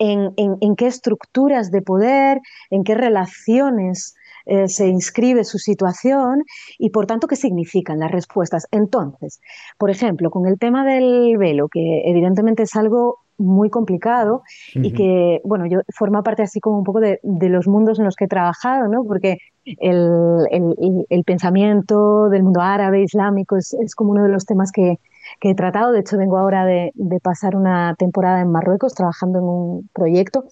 en, 0.00 0.76
qué 0.76 0.86
estructuras 0.86 1.70
de 1.70 1.82
poder, 1.82 2.40
en 2.70 2.84
qué 2.84 2.94
relaciones 2.94 4.14
eh, 4.50 4.66
se 4.66 4.88
inscribe 4.88 5.44
su 5.44 5.58
situación 5.58 6.42
y, 6.76 6.90
por 6.90 7.06
tanto, 7.06 7.28
qué 7.28 7.36
significan 7.36 8.00
las 8.00 8.10
respuestas. 8.10 8.66
Entonces, 8.72 9.40
por 9.78 9.90
ejemplo, 9.90 10.28
con 10.28 10.44
el 10.48 10.58
tema 10.58 10.84
del 10.84 11.38
velo, 11.38 11.68
que 11.68 12.02
evidentemente 12.04 12.64
es 12.64 12.74
algo 12.74 13.18
muy 13.38 13.70
complicado 13.70 14.42
y 14.74 14.92
que, 14.92 15.40
bueno, 15.44 15.66
yo 15.66 15.78
forma 15.96 16.24
parte 16.24 16.42
así 16.42 16.58
como 16.58 16.78
un 16.78 16.84
poco 16.84 16.98
de, 16.98 17.20
los 17.22 17.68
mundos 17.68 18.00
en 18.00 18.06
los 18.06 18.16
que 18.16 18.24
he 18.24 18.28
trabajado, 18.28 18.88
¿no? 18.88 19.04
Porque 19.04 19.38
el, 19.64 21.22
pensamiento 21.24 22.28
del 22.28 22.42
mundo 22.42 22.60
árabe, 22.60 23.02
islámico, 23.02 23.56
es, 23.56 23.94
como 23.94 24.10
uno 24.10 24.24
de 24.24 24.30
los 24.30 24.46
temas 24.46 24.72
que, 24.72 24.98
he 25.42 25.54
tratado. 25.54 25.92
De 25.92 26.00
hecho, 26.00 26.18
vengo 26.18 26.38
ahora 26.38 26.64
de, 26.64 26.92
pasar 27.22 27.54
una 27.54 27.94
temporada 27.96 28.40
en 28.40 28.50
Marruecos 28.50 28.94
trabajando 28.94 29.38
en 29.38 29.44
un 29.44 29.90
proyecto. 29.92 30.42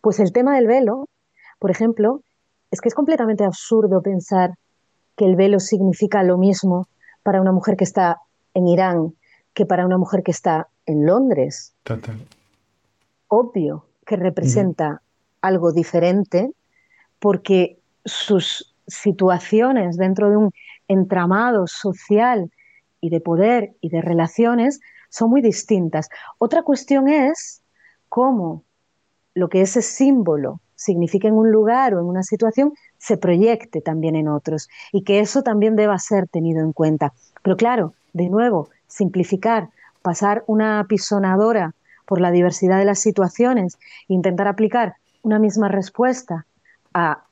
Pues 0.00 0.20
el 0.20 0.32
tema 0.32 0.56
del 0.56 0.66
velo, 0.66 1.10
por 1.58 1.70
ejemplo, 1.70 2.22
es 2.72 2.80
que 2.80 2.88
es 2.88 2.94
completamente 2.94 3.44
absurdo 3.44 4.02
pensar 4.02 4.54
que 5.16 5.26
el 5.26 5.36
velo 5.36 5.60
significa 5.60 6.24
lo 6.24 6.38
mismo 6.38 6.88
para 7.22 7.40
una 7.40 7.52
mujer 7.52 7.76
que 7.76 7.84
está 7.84 8.18
en 8.54 8.66
Irán 8.66 9.14
que 9.54 9.66
para 9.66 9.84
una 9.84 9.98
mujer 9.98 10.22
que 10.22 10.30
está 10.30 10.68
en 10.86 11.04
Londres. 11.04 11.74
Total. 11.82 12.16
Obvio 13.28 13.84
que 14.06 14.16
representa 14.16 15.02
algo 15.42 15.72
diferente 15.72 16.50
porque 17.18 17.78
sus 18.04 18.74
situaciones 18.86 19.98
dentro 19.98 20.30
de 20.30 20.38
un 20.38 20.50
entramado 20.88 21.66
social 21.66 22.50
y 23.02 23.10
de 23.10 23.20
poder 23.20 23.74
y 23.82 23.90
de 23.90 24.00
relaciones 24.00 24.80
son 25.10 25.28
muy 25.28 25.42
distintas. 25.42 26.08
Otra 26.38 26.62
cuestión 26.62 27.08
es 27.08 27.60
cómo 28.08 28.64
lo 29.34 29.50
que 29.50 29.60
ese 29.60 29.82
símbolo 29.82 30.61
significa 30.74 31.28
en 31.28 31.34
un 31.34 31.50
lugar 31.50 31.94
o 31.94 32.00
en 32.00 32.06
una 32.06 32.22
situación 32.22 32.72
se 32.98 33.16
proyecte 33.16 33.80
también 33.80 34.16
en 34.16 34.28
otros 34.28 34.68
y 34.92 35.02
que 35.02 35.20
eso 35.20 35.42
también 35.42 35.76
deba 35.76 35.98
ser 35.98 36.28
tenido 36.28 36.60
en 36.60 36.72
cuenta. 36.72 37.12
Pero 37.42 37.56
claro, 37.56 37.94
de 38.12 38.28
nuevo, 38.28 38.68
simplificar 38.86 39.68
pasar 40.02 40.44
una 40.46 40.84
pisonadora 40.88 41.74
por 42.06 42.20
la 42.20 42.30
diversidad 42.30 42.78
de 42.78 42.84
las 42.84 42.98
situaciones 42.98 43.78
e 44.08 44.14
intentar 44.14 44.48
aplicar 44.48 44.96
una 45.22 45.38
misma 45.38 45.68
respuesta 45.68 46.46
a 46.92 47.22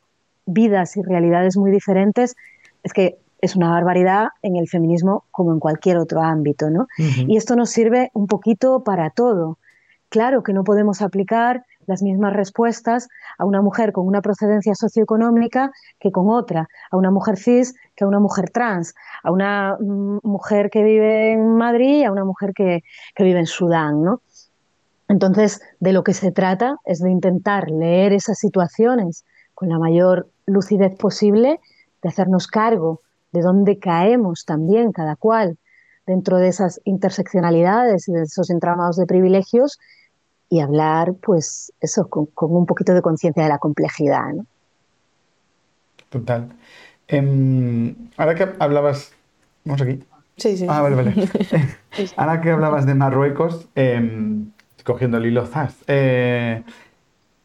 vidas 0.47 0.97
y 0.97 1.03
realidades 1.03 1.57
muy 1.57 1.71
diferentes, 1.71 2.37
es 2.83 2.93
que 2.93 3.19
es 3.41 3.57
una 3.57 3.71
barbaridad 3.71 4.29
en 4.43 4.57
el 4.57 4.69
feminismo 4.69 5.25
como 5.31 5.53
en 5.53 5.61
cualquier 5.61 5.97
otro 5.97 6.23
ámbito, 6.23 6.71
¿no? 6.71 6.87
Y 6.99 7.37
esto 7.37 7.57
nos 7.57 7.71
sirve 7.71 8.11
un 8.13 8.27
poquito 8.27 8.85
para 8.85 9.11
todo. 9.11 9.59
Claro 10.09 10.43
que 10.43 10.53
no 10.53 10.65
podemos 10.65 11.03
aplicar 11.03 11.65
las 11.91 12.03
mismas 12.03 12.33
respuestas 12.33 13.09
a 13.37 13.45
una 13.45 13.61
mujer 13.61 13.93
con 13.93 14.07
una 14.07 14.23
procedencia 14.23 14.75
socioeconómica 14.75 15.73
que 15.99 16.13
con 16.13 16.31
otra, 16.31 16.69
a 16.91 16.97
una 16.97 17.11
mujer 17.11 17.37
cis 17.37 17.75
que 17.97 18.05
a 18.05 18.07
una 18.07 18.21
mujer 18.21 18.51
trans, 18.51 18.95
a 19.23 19.33
una 19.33 19.77
mm, 19.79 20.21
mujer 20.23 20.71
que 20.71 20.83
vive 20.85 21.33
en 21.33 21.57
Madrid 21.57 21.99
y 21.99 22.05
a 22.05 22.13
una 22.13 22.25
mujer 22.25 22.53
que, 22.55 22.83
vive 23.19 23.41
en 23.41 23.47
Sudán, 23.47 24.03
¿no? 24.03 24.23
Entonces, 25.09 25.61
de 25.81 25.93
lo 25.93 26.05
que 26.05 26.15
se 26.15 26.31
trata 26.31 26.77
es 26.85 27.01
de 27.01 27.11
intentar 27.11 27.69
leer 27.71 28.13
esas 28.13 28.39
situaciones 28.39 29.25
con 29.55 29.69
la 29.69 29.79
mayor 29.79 30.29
lucidez 30.47 30.97
posible, 30.97 31.61
de 32.03 32.09
hacernos 32.09 32.47
cargo 32.47 33.01
de 33.33 33.43
dónde 33.43 33.79
caemos 33.79 34.45
también 34.45 34.93
cada 34.93 35.17
cual 35.17 35.59
dentro 36.07 36.39
de 36.39 36.49
esas 36.49 36.81
interseccionalidades 36.85 38.09
y 38.09 38.13
de 38.13 38.23
esos 38.23 38.51
entramados 38.51 38.97
de 38.97 39.07
privilegios 39.07 39.79
y 40.51 40.61
hablar, 40.61 41.15
pues, 41.15 41.73
eso, 41.81 42.09
con, 42.09 42.29
un 42.37 42.67
poquito 42.67 42.93
de 42.93 43.01
conciencia 43.01 43.45
de 43.45 43.49
la 43.49 43.59
complejidad. 43.59 44.33
¿no? 44.35 44.47
Total. 46.11 46.49
Em, 47.07 47.95
ahora 48.17 48.35
que 48.35 48.49
hablabas. 48.59 49.13
Vamos 49.65 49.81
aquí. 49.81 50.03
Sí, 50.37 50.57
sí. 50.57 50.67
Ah, 50.69 50.83
vale, 50.83 50.97
vale. 50.97 51.15
ahora 52.17 52.41
que 52.41 52.51
hablabas 52.51 52.85
de 52.85 52.95
Marruecos, 52.95 53.69
em, 53.77 54.51
cogiendo 54.85 55.19
el 55.19 55.27
hilo 55.27 55.47
Zaz. 55.47 55.77
Eh, 55.87 56.63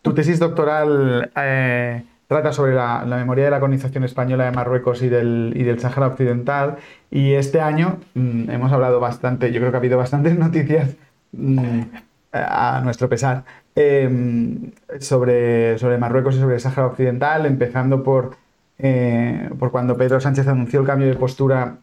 tu 0.01 0.15
tesis 0.15 0.39
doctoral 0.39 1.31
eh, 1.35 2.03
trata 2.27 2.53
sobre 2.53 2.73
la, 2.73 3.05
memoria 3.05 3.45
de 3.45 3.51
la 3.51 3.59
colonización 3.59 4.03
española 4.03 4.45
de 4.45 4.51
Marruecos 4.51 5.03
y 5.03 5.09
del, 5.09 5.53
y 5.55 5.63
del 5.63 5.79
Sáhara 5.79 6.07
Occidental. 6.07 6.77
Y 7.11 7.33
este 7.33 7.61
año 7.61 7.99
mm, 8.15 8.49
hemos 8.49 8.71
hablado 8.71 8.99
bastante, 8.99 9.51
yo 9.51 9.59
creo 9.59 9.71
que 9.71 9.77
ha 9.77 9.79
habido 9.79 9.97
bastantes 9.99 10.35
noticias 10.39 10.95
mm, 11.33 11.81
a 12.35 12.81
nuestro 12.83 13.09
pesar 13.09 13.43
em, 13.75 14.71
sobre, 14.99 15.77
sobre 15.77 15.97
Marruecos 15.97 16.35
y 16.35 16.39
sobre 16.39 16.55
el 16.55 16.61
Sáhara 16.61 16.87
Occidental, 16.87 17.45
empezando 17.45 18.03
por, 18.03 18.35
eh, 18.79 19.49
por 19.59 19.71
cuando 19.71 19.97
Pedro 19.97 20.19
Sánchez 20.19 20.47
anunció 20.47 20.81
el 20.81 20.87
cambio 20.87 21.07
de 21.07 21.15
postura 21.15 21.77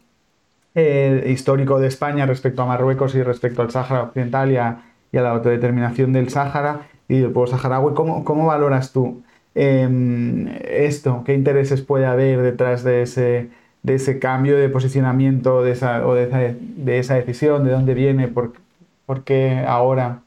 eh, 0.75 1.25
histórico 1.29 1.79
de 1.79 1.87
España 1.87 2.25
respecto 2.25 2.61
a 2.61 2.65
Marruecos 2.65 3.15
y 3.15 3.23
respecto 3.23 3.61
al 3.61 3.71
Sáhara 3.71 4.03
Occidental 4.03 4.51
y 4.51 4.57
a, 4.57 4.81
y 5.11 5.17
a 5.17 5.21
la 5.21 5.31
autodeterminación 5.31 6.13
del 6.13 6.29
Sáhara 6.29 6.81
y 7.07 7.19
del 7.19 7.31
pueblo 7.31 7.51
saharaui. 7.51 7.93
¿Cómo, 7.93 8.23
cómo 8.23 8.47
valoras 8.47 8.91
tú 8.91 9.23
Em, 9.55 10.47
esto, 10.63 11.23
qué 11.25 11.33
intereses 11.35 11.81
puede 11.81 12.05
haber 12.05 12.41
detrás 12.41 12.83
de 12.83 13.03
ese, 13.03 13.49
de 13.83 13.95
ese 13.95 14.17
cambio 14.19 14.57
de 14.57 14.69
posicionamiento 14.69 15.57
o 15.57 15.63
de 15.63 15.71
esa, 15.73 16.01
de 16.01 16.99
esa 16.99 17.15
decisión, 17.15 17.63
de 17.63 17.71
dónde 17.71 17.93
viene, 17.93 18.27
por, 18.27 18.53
por 19.05 19.23
qué 19.23 19.63
ahora. 19.67 20.22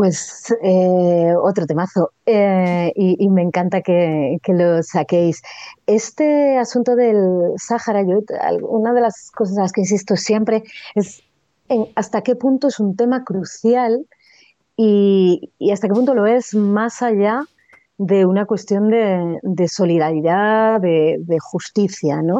Pues 0.00 0.46
eh, 0.62 1.34
otro 1.42 1.66
temazo 1.66 2.12
eh, 2.24 2.90
y, 2.96 3.28
me 3.28 3.42
encanta 3.42 3.82
que, 3.82 4.38
lo 4.48 4.82
saquéis. 4.82 5.42
Este 5.86 6.56
asunto 6.56 6.96
del 6.96 7.52
Sáhara, 7.58 8.00
yo, 8.00 8.20
una 8.62 8.94
de 8.94 9.02
las 9.02 9.30
cosas 9.30 9.58
a 9.58 9.60
las 9.60 9.72
que 9.72 9.82
insisto 9.82 10.16
siempre 10.16 10.64
es 10.94 11.22
en 11.68 11.86
hasta 11.96 12.22
qué 12.22 12.34
punto 12.34 12.68
es 12.68 12.80
un 12.80 12.96
tema 12.96 13.24
crucial 13.24 14.06
y, 14.74 15.52
hasta 15.70 15.86
qué 15.86 15.92
punto 15.92 16.14
lo 16.14 16.24
es 16.26 16.54
más 16.54 17.02
allá 17.02 17.42
de 17.98 18.24
una 18.24 18.46
cuestión 18.46 18.88
de, 18.88 19.68
solidaridad, 19.68 20.80
de, 20.80 21.38
justicia, 21.42 22.22
¿no? 22.22 22.38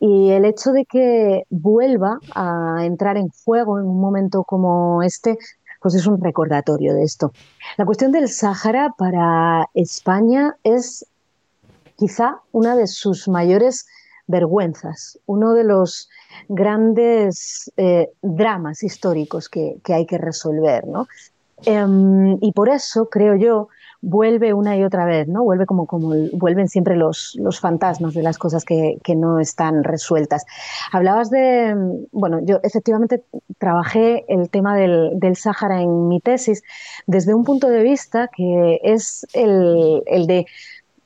Y 0.00 0.30
el 0.30 0.46
hecho 0.46 0.72
de 0.72 0.86
que 0.86 1.42
vuelva 1.50 2.18
a 2.34 2.86
entrar 2.86 3.18
en 3.18 3.28
juego 3.44 3.78
en 3.78 3.84
un 3.84 4.00
momento 4.00 4.44
como 4.44 5.02
este, 5.02 5.36
pues 5.82 5.94
es 5.94 6.06
un 6.06 6.20
recordatorio 6.20 6.94
de 6.94 7.02
esto. 7.02 7.32
La 7.76 7.84
cuestión 7.84 8.12
del 8.12 8.28
Sáhara 8.28 8.90
para 8.96 9.68
España 9.74 10.56
es 10.62 11.06
quizá 11.96 12.40
una 12.52 12.76
de 12.76 12.86
sus 12.86 13.28
mayores 13.28 13.86
vergüenzas, 14.26 15.18
uno 15.26 15.52
de 15.52 15.64
los 15.64 16.08
grandes 16.48 17.70
eh, 17.76 18.10
dramas 18.22 18.82
históricos 18.82 19.48
que, 19.48 19.78
que, 19.84 19.94
hay 19.94 20.06
que 20.06 20.18
resolver. 20.18 20.86
¿no? 20.86 21.08
Em, 21.64 22.38
y 22.40 22.52
por 22.52 22.68
eso, 22.68 23.08
creo 23.08 23.36
yo, 23.36 23.68
vuelve 24.02 24.52
una 24.52 24.76
y 24.76 24.82
otra 24.82 25.04
vez, 25.04 25.28
¿no? 25.28 25.44
Vuelve 25.44 25.64
como, 25.64 25.86
como 25.86 26.12
vuelven 26.32 26.68
siempre 26.68 26.96
los, 26.96 27.36
los 27.38 27.60
fantasmas 27.60 28.14
de 28.14 28.22
las 28.22 28.36
cosas 28.36 28.64
que, 28.64 28.98
que, 29.04 29.14
no 29.14 29.38
están 29.38 29.84
resueltas. 29.84 30.44
Hablabas 30.90 31.30
de, 31.30 31.74
bueno, 32.10 32.40
yo 32.42 32.58
efectivamente 32.64 33.22
trabajé 33.58 34.24
el 34.28 34.50
tema 34.50 34.76
del, 34.76 35.12
del 35.14 35.36
Sáhara 35.36 35.80
en 35.80 36.08
mi 36.08 36.20
tesis 36.20 36.62
desde 37.06 37.32
un 37.32 37.44
punto 37.44 37.68
de 37.68 37.82
vista 37.82 38.28
que 38.28 38.80
es 38.82 39.24
el, 39.34 40.02
el 40.06 40.26
de 40.26 40.46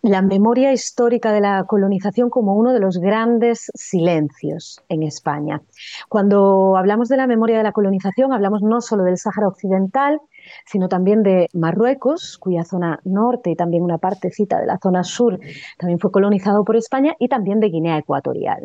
la 0.02 0.22
memoria 0.22 0.72
histórica 0.72 1.32
de 1.32 1.40
la 1.40 1.64
colonización 1.64 2.30
como 2.30 2.54
uno 2.54 2.72
de 2.72 2.80
los 2.80 2.98
grandes 2.98 3.70
silencios 3.74 4.80
en 4.88 5.02
España. 5.02 5.62
Cuando 6.08 6.76
hablamos 6.76 7.08
de 7.08 7.16
la 7.16 7.26
memoria 7.26 7.58
de 7.58 7.64
la 7.64 7.72
colonización, 7.72 8.32
hablamos 8.32 8.62
no 8.62 8.80
solo 8.80 9.02
del 9.02 9.18
Sáhara 9.18 9.48
Occidental, 9.48 10.20
sino 10.64 10.88
también 10.88 11.22
de 11.22 11.48
Marruecos, 11.52 12.38
cuya 12.38 12.64
zona 12.64 13.00
norte 13.04 13.50
y 13.50 13.56
también 13.56 13.82
una 13.82 13.98
partecita 13.98 14.60
de 14.60 14.66
la 14.66 14.78
zona 14.78 15.04
sur 15.04 15.38
también 15.78 15.98
fue 15.98 16.10
colonizado 16.10 16.64
por 16.64 16.76
España, 16.76 17.14
y 17.18 17.28
también 17.28 17.60
de 17.60 17.68
Guinea 17.68 17.98
Ecuatorial. 17.98 18.62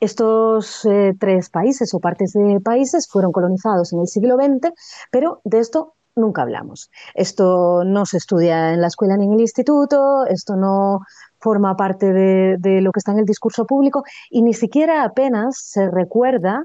Estos 0.00 0.84
eh, 0.84 1.12
tres 1.18 1.50
países 1.50 1.92
o 1.94 2.00
partes 2.00 2.32
de 2.32 2.60
países 2.60 3.08
fueron 3.08 3.32
colonizados 3.32 3.92
en 3.92 4.00
el 4.00 4.06
siglo 4.06 4.36
XX, 4.36 4.72
pero 5.10 5.40
de 5.44 5.58
esto 5.58 5.94
nunca 6.16 6.42
hablamos. 6.42 6.90
Esto 7.14 7.84
no 7.84 8.06
se 8.06 8.18
estudia 8.18 8.72
en 8.72 8.80
la 8.80 8.88
escuela 8.88 9.16
ni 9.16 9.26
en 9.26 9.32
el 9.32 9.40
instituto, 9.40 10.26
esto 10.26 10.56
no 10.56 11.00
forma 11.38 11.76
parte 11.76 12.12
de, 12.12 12.80
lo 12.80 12.90
que 12.90 12.98
está 12.98 13.12
en 13.12 13.18
el 13.18 13.26
discurso 13.26 13.66
público 13.66 14.02
y 14.30 14.42
ni 14.42 14.54
siquiera 14.54 15.04
apenas 15.04 15.58
se 15.58 15.90
recuerda 15.90 16.64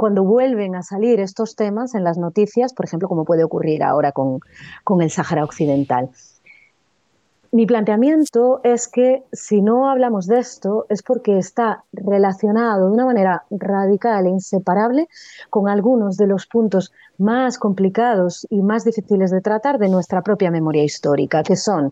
cuando 0.00 0.24
vuelven 0.24 0.76
a 0.76 0.82
salir 0.82 1.20
estos 1.20 1.56
temas 1.56 1.94
en 1.94 2.04
las 2.04 2.16
noticias, 2.16 2.72
por 2.72 2.86
ejemplo, 2.86 3.06
como 3.06 3.26
puede 3.26 3.44
ocurrir 3.44 3.82
ahora 3.82 4.12
con, 4.12 4.40
el 5.02 5.10
Sáhara 5.10 5.44
Occidental. 5.44 6.08
Mi 7.52 7.66
planteamiento 7.66 8.62
es 8.64 8.88
que 8.88 9.24
si 9.30 9.60
no 9.60 9.90
hablamos 9.90 10.26
de 10.26 10.38
esto 10.38 10.86
es 10.88 11.02
porque 11.02 11.36
está 11.36 11.84
relacionado 11.92 12.86
de 12.86 12.94
una 12.94 13.04
manera 13.04 13.44
radical 13.50 14.24
e 14.24 14.30
inseparable 14.30 15.06
con 15.50 15.68
algunos 15.68 16.16
de 16.16 16.28
los 16.28 16.46
puntos 16.46 16.92
más 17.18 17.58
complicados 17.58 18.46
y 18.48 18.62
más 18.62 18.86
difíciles 18.86 19.30
de 19.30 19.42
tratar 19.42 19.78
de 19.78 19.90
nuestra 19.90 20.22
propia 20.22 20.50
memoria 20.50 20.82
histórica, 20.82 21.42
que 21.42 21.56
son 21.56 21.90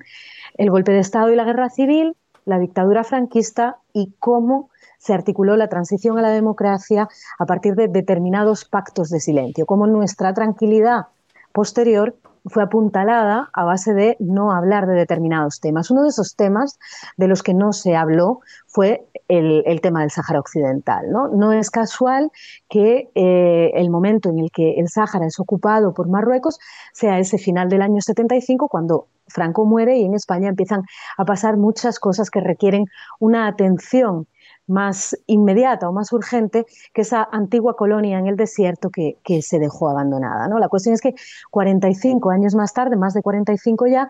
el 0.56 0.70
golpe 0.70 0.92
de 0.92 1.00
Estado 1.00 1.30
y 1.30 1.36
la 1.36 1.44
guerra 1.44 1.68
civil, 1.68 2.16
la 2.46 2.58
dictadura 2.58 3.04
franquista 3.04 3.76
y 3.92 4.14
cómo 4.18 4.70
se 4.98 5.14
articuló 5.14 5.56
la 5.56 5.68
transición 5.68 6.18
a 6.18 6.22
la 6.22 6.30
democracia 6.30 7.08
a 7.38 7.46
partir 7.46 7.74
de 7.74 7.88
determinados 7.88 8.64
pactos 8.64 9.10
de 9.10 9.20
silencio, 9.20 9.66
como 9.66 9.86
nuestra 9.86 10.34
tranquilidad 10.34 11.06
posterior 11.52 12.14
fue 12.48 12.62
apuntalada 12.62 13.50
a 13.52 13.64
base 13.64 13.94
de 13.94 14.16
no 14.20 14.52
hablar 14.52 14.86
de 14.86 14.94
determinados 14.94 15.60
temas. 15.60 15.90
Uno 15.90 16.02
de 16.02 16.08
esos 16.08 16.36
temas 16.36 16.78
de 17.16 17.28
los 17.28 17.42
que 17.42 17.54
no 17.54 17.72
se 17.72 17.96
habló 17.96 18.40
fue 18.66 19.06
el, 19.28 19.80
tema 19.82 20.00
del 20.00 20.10
Sáhara 20.10 20.40
Occidental. 20.40 21.10
¿no? 21.10 21.28
no 21.28 21.52
es 21.52 21.70
casual 21.70 22.30
que 22.68 23.10
eh, 23.14 23.72
el 23.74 23.90
momento 23.90 24.30
en 24.30 24.38
el 24.38 24.50
que 24.50 24.74
el 24.78 24.88
Sáhara 24.88 25.26
es 25.26 25.38
ocupado 25.38 25.92
por 25.94 26.08
Marruecos 26.08 26.58
sea 26.92 27.18
ese 27.18 27.38
final 27.38 27.68
del 27.68 27.82
año 27.82 28.00
75, 28.00 28.68
cuando 28.68 29.06
Franco 29.26 29.66
muere 29.66 29.98
y 29.98 30.04
en 30.04 30.14
España 30.14 30.48
empiezan 30.48 30.82
a 31.18 31.24
pasar 31.24 31.56
muchas 31.56 31.98
cosas 31.98 32.30
que 32.30 32.40
requieren 32.40 32.86
una 33.20 33.46
atención 33.46 34.26
más 34.68 35.16
inmediata 35.26 35.88
o 35.88 35.92
más 35.92 36.12
urgente 36.12 36.66
que 36.94 37.02
esa 37.02 37.28
antigua 37.32 37.74
colonia 37.74 38.18
en 38.18 38.26
el 38.26 38.36
desierto 38.36 38.90
que, 38.90 39.16
se 39.42 39.58
dejó 39.58 39.88
abandonada. 39.88 40.48
¿no? 40.48 40.58
La 40.58 40.68
cuestión 40.68 40.94
es 40.94 41.00
que 41.00 41.14
45 41.50 42.30
años 42.30 42.54
más 42.54 42.72
tarde, 42.72 42.96
más 42.96 43.14
de 43.14 43.22
45 43.22 43.86
ya, 43.86 44.08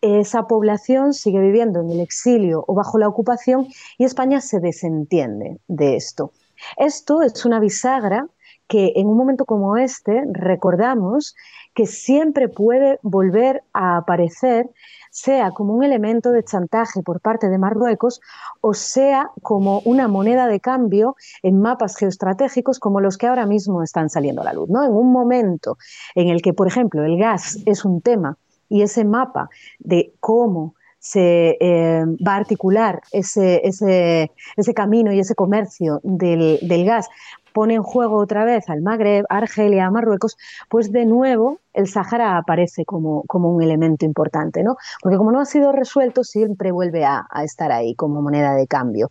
esa 0.00 0.46
población 0.46 1.12
sigue 1.14 1.40
viviendo 1.40 1.80
en 1.80 1.90
el 1.90 2.00
exilio 2.00 2.64
o 2.66 2.74
bajo 2.74 2.98
la 2.98 3.08
ocupación 3.08 3.68
y 3.98 4.04
España 4.04 4.40
se 4.40 4.60
desentiende 4.60 5.58
de 5.68 5.96
esto. 5.96 6.32
Esto 6.76 7.22
es 7.22 7.44
una 7.44 7.60
bisagra 7.60 8.26
que 8.66 8.92
en 8.96 9.08
un 9.08 9.16
momento 9.16 9.44
como 9.44 9.76
este 9.76 10.24
recordamos 10.32 11.34
que 11.74 11.86
siempre 11.86 12.48
puede 12.48 12.98
volver 13.02 13.62
a 13.72 13.96
aparecer 13.96 14.70
sea 15.10 15.50
como 15.50 15.74
un 15.74 15.84
elemento 15.84 16.30
de 16.30 16.44
chantaje 16.44 17.02
por 17.02 17.20
parte 17.20 17.48
de 17.48 17.58
Marruecos 17.58 18.20
o 18.60 18.74
sea 18.74 19.30
como 19.42 19.80
una 19.84 20.08
moneda 20.08 20.46
de 20.46 20.60
cambio 20.60 21.16
en 21.42 21.60
mapas 21.60 21.96
geoestratégicos 21.96 22.78
como 22.78 23.00
los 23.00 23.18
que 23.18 23.26
ahora 23.26 23.46
mismo 23.46 23.82
están 23.82 24.08
saliendo 24.08 24.42
a 24.42 24.44
la 24.44 24.52
luz. 24.52 24.68
¿no? 24.70 24.84
En 24.84 24.92
un 24.92 25.12
momento 25.12 25.76
en 26.14 26.28
el 26.28 26.42
que, 26.42 26.52
por 26.52 26.68
ejemplo, 26.68 27.04
el 27.04 27.18
gas 27.18 27.58
es 27.66 27.84
un 27.84 28.00
tema 28.00 28.38
y 28.68 28.82
ese 28.82 29.04
mapa 29.04 29.50
de 29.80 30.14
cómo 30.20 30.74
se 31.00 31.56
eh, 31.60 32.04
va 32.26 32.34
a 32.34 32.36
articular 32.36 33.00
ese, 33.10 33.66
ese, 33.66 34.30
ese, 34.56 34.74
camino 34.74 35.12
y 35.12 35.18
ese 35.18 35.34
comercio 35.34 36.00
del, 36.02 36.58
del, 36.60 36.84
gas 36.84 37.08
pone 37.52 37.74
en 37.74 37.82
juego 37.82 38.16
otra 38.18 38.44
vez 38.44 38.68
al 38.68 38.82
Magreb, 38.82 39.24
Argelia, 39.28 39.90
Marruecos, 39.90 40.36
pues 40.68 40.92
de 40.92 41.06
nuevo 41.06 41.58
el 41.72 41.88
Sahara 41.88 42.36
aparece 42.36 42.84
como, 42.84 43.24
como, 43.26 43.50
un 43.50 43.62
elemento 43.62 44.04
importante, 44.04 44.62
¿no? 44.62 44.76
Porque 45.02 45.16
como 45.16 45.32
no 45.32 45.40
ha 45.40 45.44
sido 45.44 45.72
resuelto, 45.72 46.24
siempre 46.24 46.72
vuelve 46.72 47.04
a, 47.04 47.26
a 47.30 47.44
estar 47.44 47.72
ahí 47.72 47.94
como 47.94 48.22
moneda 48.22 48.54
de 48.54 48.66
cambio. 48.66 49.08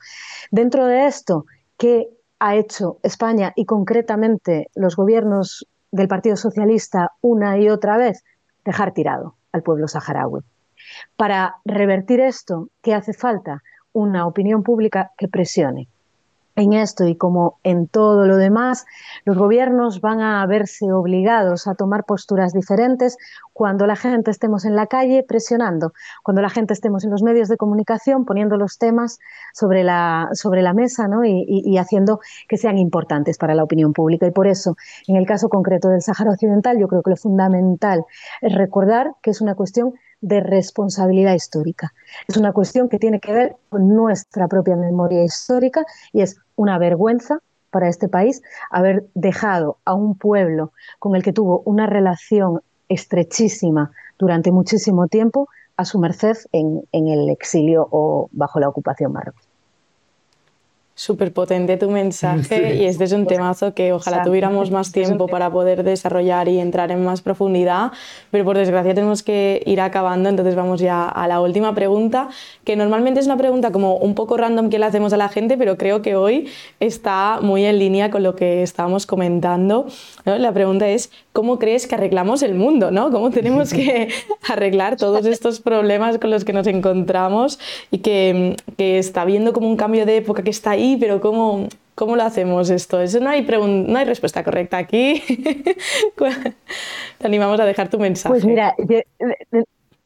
Dentro 0.51 0.85
de 0.85 1.07
esto, 1.07 1.45
¿qué 1.77 2.09
ha 2.39 2.55
hecho 2.55 2.97
España 3.03 3.53
y 3.55 3.65
concretamente 3.65 4.69
los 4.75 4.95
gobiernos 4.95 5.67
del 5.91 6.07
Partido 6.07 6.35
Socialista 6.35 7.11
una 7.21 7.57
y 7.57 7.69
otra 7.69 7.97
vez? 7.97 8.23
Dejar 8.65 8.93
tirado 8.93 9.35
al 9.51 9.63
pueblo 9.63 9.87
saharaui. 9.87 10.41
Para 11.15 11.57
revertir 11.65 12.19
esto, 12.19 12.69
¿qué 12.81 12.93
hace 12.93 13.13
falta? 13.13 13.61
Una 13.91 14.27
opinión 14.27 14.63
pública 14.63 15.11
que 15.17 15.27
presione, 15.27 15.87
en 16.59 16.73
esto 16.73 17.07
y 17.07 17.15
como 17.15 17.59
en 17.63 17.87
todo 17.87 18.25
lo 18.25 18.35
demás, 18.35 18.85
los 19.25 19.37
gobiernos 19.37 20.01
van 20.01 20.19
a 20.19 20.45
verse 20.45 20.91
obligados 20.91 21.67
a 21.67 21.75
tomar 21.75 22.03
posturas 22.03 22.53
diferentes 22.53 23.17
cuando 23.53 23.87
la 23.87 23.95
gente 23.95 24.31
estemos 24.31 24.65
en 24.65 24.75
la 24.75 24.87
calle 24.87 25.23
presionando, 25.23 25.93
cuando 26.23 26.41
la 26.41 26.49
gente 26.49 26.73
estemos 26.73 27.03
en 27.03 27.11
los 27.11 27.23
medios 27.23 27.47
de 27.47 27.57
comunicación 27.57 28.25
poniendo 28.25 28.57
los 28.57 28.77
temas 28.77 29.19
sobre 29.53 29.83
la, 29.83 30.29
sobre 30.33 30.61
la 30.61 30.73
mesa 30.73 31.07
¿no? 31.07 31.23
y, 31.23 31.45
y 31.47 31.77
haciendo 31.77 32.19
que 32.47 32.57
sean 32.57 32.77
importantes 32.77 33.37
para 33.37 33.55
la 33.55 33.63
opinión 33.63 33.93
pública. 33.93 34.27
Y 34.27 34.31
por 34.31 34.47
eso, 34.47 34.75
en 35.07 35.15
el 35.15 35.25
caso 35.25 35.49
concreto 35.49 35.89
del 35.89 36.01
Sáhara 36.01 36.31
Occidental, 36.31 36.77
yo 36.77 36.87
creo 36.87 37.01
que 37.03 37.11
lo 37.11 37.17
fundamental 37.17 38.05
es 38.41 38.53
recordar 38.53 39.13
que 39.21 39.31
es 39.31 39.41
una 39.41 39.55
cuestión 39.55 39.93
de 40.21 40.41
responsabilidad 40.41 41.33
histórica. 41.33 41.93
Es 42.27 42.37
una 42.37 42.51
cuestión 42.51 42.89
que 42.89 42.99
tiene 42.99 43.19
que 43.19 43.31
ver 43.31 43.55
con 43.69 43.87
nuestra 43.87 44.47
propia 44.47 44.75
memoria 44.75 45.23
histórica 45.23 45.85
y 46.11 46.21
es 46.21 46.39
una 46.59 46.77
vergüenza 46.77 47.39
para 47.71 47.87
este 47.87 48.09
país 48.09 48.43
haber 48.69 49.05
dejado 49.13 49.77
a 49.85 49.93
un 49.93 50.15
pueblo 50.15 50.73
con 50.99 51.15
el 51.15 51.23
que 51.23 51.31
tuvo 51.31 51.61
una 51.63 51.85
relación 51.85 52.61
estrechísima 52.89 53.91
durante 54.17 54.51
muchísimo 54.51 55.07
tiempo 55.07 55.47
a 55.77 55.85
su 55.85 55.99
merced 55.99 56.35
en, 56.51 56.83
en 56.91 57.07
el 57.07 57.29
exilio 57.29 57.87
o 57.91 58.27
bajo 58.33 58.59
la 58.59 58.67
ocupación 58.67 59.13
marroquí 59.13 59.48
súper 60.99 61.31
potente 61.31 61.77
tu 61.77 61.89
mensaje 61.89 62.75
y 62.81 62.83
este 62.83 63.05
es 63.05 63.13
un 63.13 63.25
temazo 63.25 63.73
que 63.73 63.93
ojalá 63.93 64.21
tuviéramos 64.21 64.69
más 64.69 64.91
tiempo 64.91 65.27
para 65.27 65.49
poder 65.49 65.83
desarrollar 65.83 66.49
y 66.49 66.59
entrar 66.59 66.91
en 66.91 67.05
más 67.05 67.21
profundidad, 67.21 67.93
pero 68.31 68.43
por 68.43 68.57
desgracia 68.57 68.93
tenemos 68.93 69.23
que 69.23 69.63
ir 69.65 69.79
acabando, 69.79 70.27
entonces 70.27 70.55
vamos 70.55 70.81
ya 70.81 71.07
a 71.07 71.25
la 71.29 71.39
última 71.39 71.73
pregunta, 71.73 72.27
que 72.65 72.75
normalmente 72.75 73.21
es 73.21 73.27
una 73.27 73.37
pregunta 73.37 73.71
como 73.71 73.95
un 73.95 74.13
poco 74.13 74.35
random 74.35 74.69
que 74.69 74.77
le 74.77 74.87
hacemos 74.87 75.13
a 75.13 75.17
la 75.17 75.29
gente, 75.29 75.55
pero 75.55 75.77
creo 75.77 76.01
que 76.01 76.17
hoy 76.17 76.49
está 76.81 77.39
muy 77.41 77.63
en 77.63 77.79
línea 77.79 78.11
con 78.11 78.21
lo 78.21 78.35
que 78.35 78.61
estábamos 78.61 79.05
comentando. 79.05 79.87
La 80.25 80.51
pregunta 80.51 80.89
es, 80.89 81.11
¿cómo 81.31 81.59
crees 81.59 81.87
que 81.87 81.95
arreglamos 81.95 82.43
el 82.43 82.55
mundo? 82.55 82.91
¿no? 82.91 83.09
¿Cómo 83.09 83.29
tenemos 83.29 83.71
que 83.71 84.09
arreglar 84.49 84.97
todos 84.97 85.25
estos 85.25 85.61
problemas 85.61 86.17
con 86.17 86.29
los 86.29 86.43
que 86.43 86.51
nos 86.51 86.67
encontramos 86.67 87.57
y 87.89 87.99
que, 87.99 88.57
que 88.77 88.99
está 88.99 89.23
viendo 89.23 89.53
como 89.53 89.69
un 89.69 89.77
cambio 89.77 90.05
de 90.05 90.17
época 90.17 90.43
que 90.43 90.49
está 90.49 90.71
ahí? 90.71 90.88
Pero 90.97 91.21
¿cómo, 91.21 91.67
cómo 91.95 92.15
lo 92.15 92.23
hacemos 92.23 92.69
esto? 92.69 93.01
Eso 93.01 93.19
no 93.19 93.29
hay, 93.29 93.45
no 93.45 93.97
hay 93.97 94.05
respuesta 94.05 94.43
correcta 94.43 94.77
aquí. 94.77 95.21
Te 97.17 97.27
animamos 97.27 97.59
a 97.59 97.65
dejar 97.65 97.89
tu 97.89 97.99
mensaje. 97.99 98.29
Pues 98.29 98.45
mira, 98.45 98.75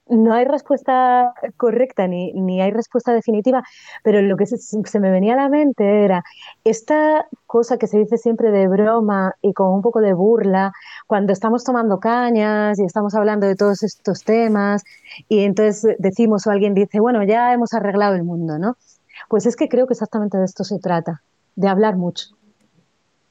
no 0.07 0.33
hay 0.33 0.45
respuesta 0.45 1.33
correcta 1.57 2.07
ni, 2.07 2.33
ni, 2.33 2.61
hay 2.61 2.71
respuesta 2.71 3.13
definitiva, 3.13 3.63
pero 4.03 4.21
lo 4.21 4.35
que 4.37 4.45
se, 4.45 4.57
se, 4.57 4.99
me 4.99 5.11
venía 5.11 5.33
a 5.33 5.37
la 5.37 5.49
mente 5.49 6.03
era 6.03 6.23
esta 6.63 7.27
cosa 7.45 7.77
que 7.77 7.87
se 7.87 7.99
dice 7.99 8.17
siempre 8.17 8.51
de 8.51 8.67
broma 8.67 9.35
y 9.41 9.53
con 9.53 9.73
un 9.73 9.81
poco 9.81 10.01
de 10.01 10.13
burla, 10.13 10.73
cuando 11.07 11.33
estamos 11.33 11.63
tomando 11.63 11.99
cañas 11.99 12.79
y 12.79 12.83
estamos 12.83 13.15
hablando 13.15 13.47
de 13.47 13.55
todos 13.55 13.83
estos 13.83 14.23
temas 14.23 14.83
y 15.29 15.43
entonces 15.43 15.95
decimos 15.99 16.47
o 16.47 16.51
alguien 16.51 16.73
dice, 16.73 16.99
bueno, 16.99 17.23
ya 17.23 17.53
hemos 17.53 17.73
arreglado 17.73 18.15
el 18.15 18.23
mundo, 18.23 18.59
¿no? 18.59 18.75
Pues 19.33 19.47
es 19.47 19.55
que 19.55 19.67
creo 19.67 19.87
que 19.87 19.93
exactamente 19.93 20.37
de 20.37 20.45
esto 20.45 20.63
se 20.63 20.77
trata, 20.77 21.23
de 21.55 21.67
hablar 21.67 21.95
mucho. 21.95 22.27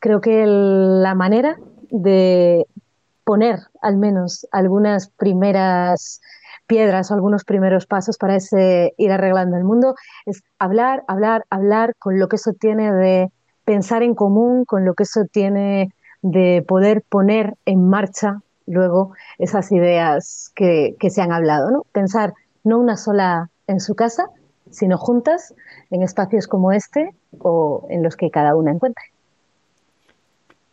Creo 0.01 0.21
que 0.21 0.45
la 0.47 1.15
manera 1.15 1.57
de 1.93 2.67
poner 3.23 3.61
al 3.81 3.99
menos 3.99 4.49
algunas 4.51 5.11
primeras 5.11 6.21
piedras 6.67 7.09
o 7.09 7.15
algunos 7.15 7.45
primeros 7.45 7.87
pasos 7.87 8.19
para 8.19 8.35
ese 8.35 8.95
ir 8.97 9.13
arreglando 9.13 9.57
el 9.57 9.63
mundo 9.63 9.95
es 10.27 10.43
hablar, 10.59 11.05
hablar, 11.07 11.45
hablar 11.51 11.95
con 12.01 12.19
lo 12.19 12.27
que 12.27 12.35
eso 12.35 12.51
tiene 12.53 12.93
de 12.93 13.31
pensar 13.65 14.03
en 14.03 14.17
común, 14.17 14.65
con 14.65 14.85
lo 14.85 14.95
que 14.95 15.05
eso 15.05 15.21
tiene 15.31 15.95
de 16.21 16.65
poder 16.67 17.03
poner 17.09 17.55
en 17.65 17.89
marcha 17.89 18.41
luego 18.67 19.13
esas 19.39 19.71
ideas 19.71 20.51
que, 20.57 20.97
que 20.99 21.11
se 21.11 21.23
han 21.23 21.31
hablado, 21.31 21.71
¿no? 21.71 21.83
Pensar 21.93 22.35
no 22.65 22.81
una 22.81 22.97
sola 22.97 23.51
en 23.69 23.79
su 23.79 23.95
casa, 23.95 24.27
sino 24.73 24.99
juntas 24.99 25.55
en 25.91 26.03
espacios 26.03 26.49
como 26.49 26.73
este 26.73 27.15
o 27.39 27.87
en 27.91 28.03
los 28.03 28.17
que 28.17 28.31
cada 28.31 28.57
una 28.57 28.73
encuentre. 28.73 29.05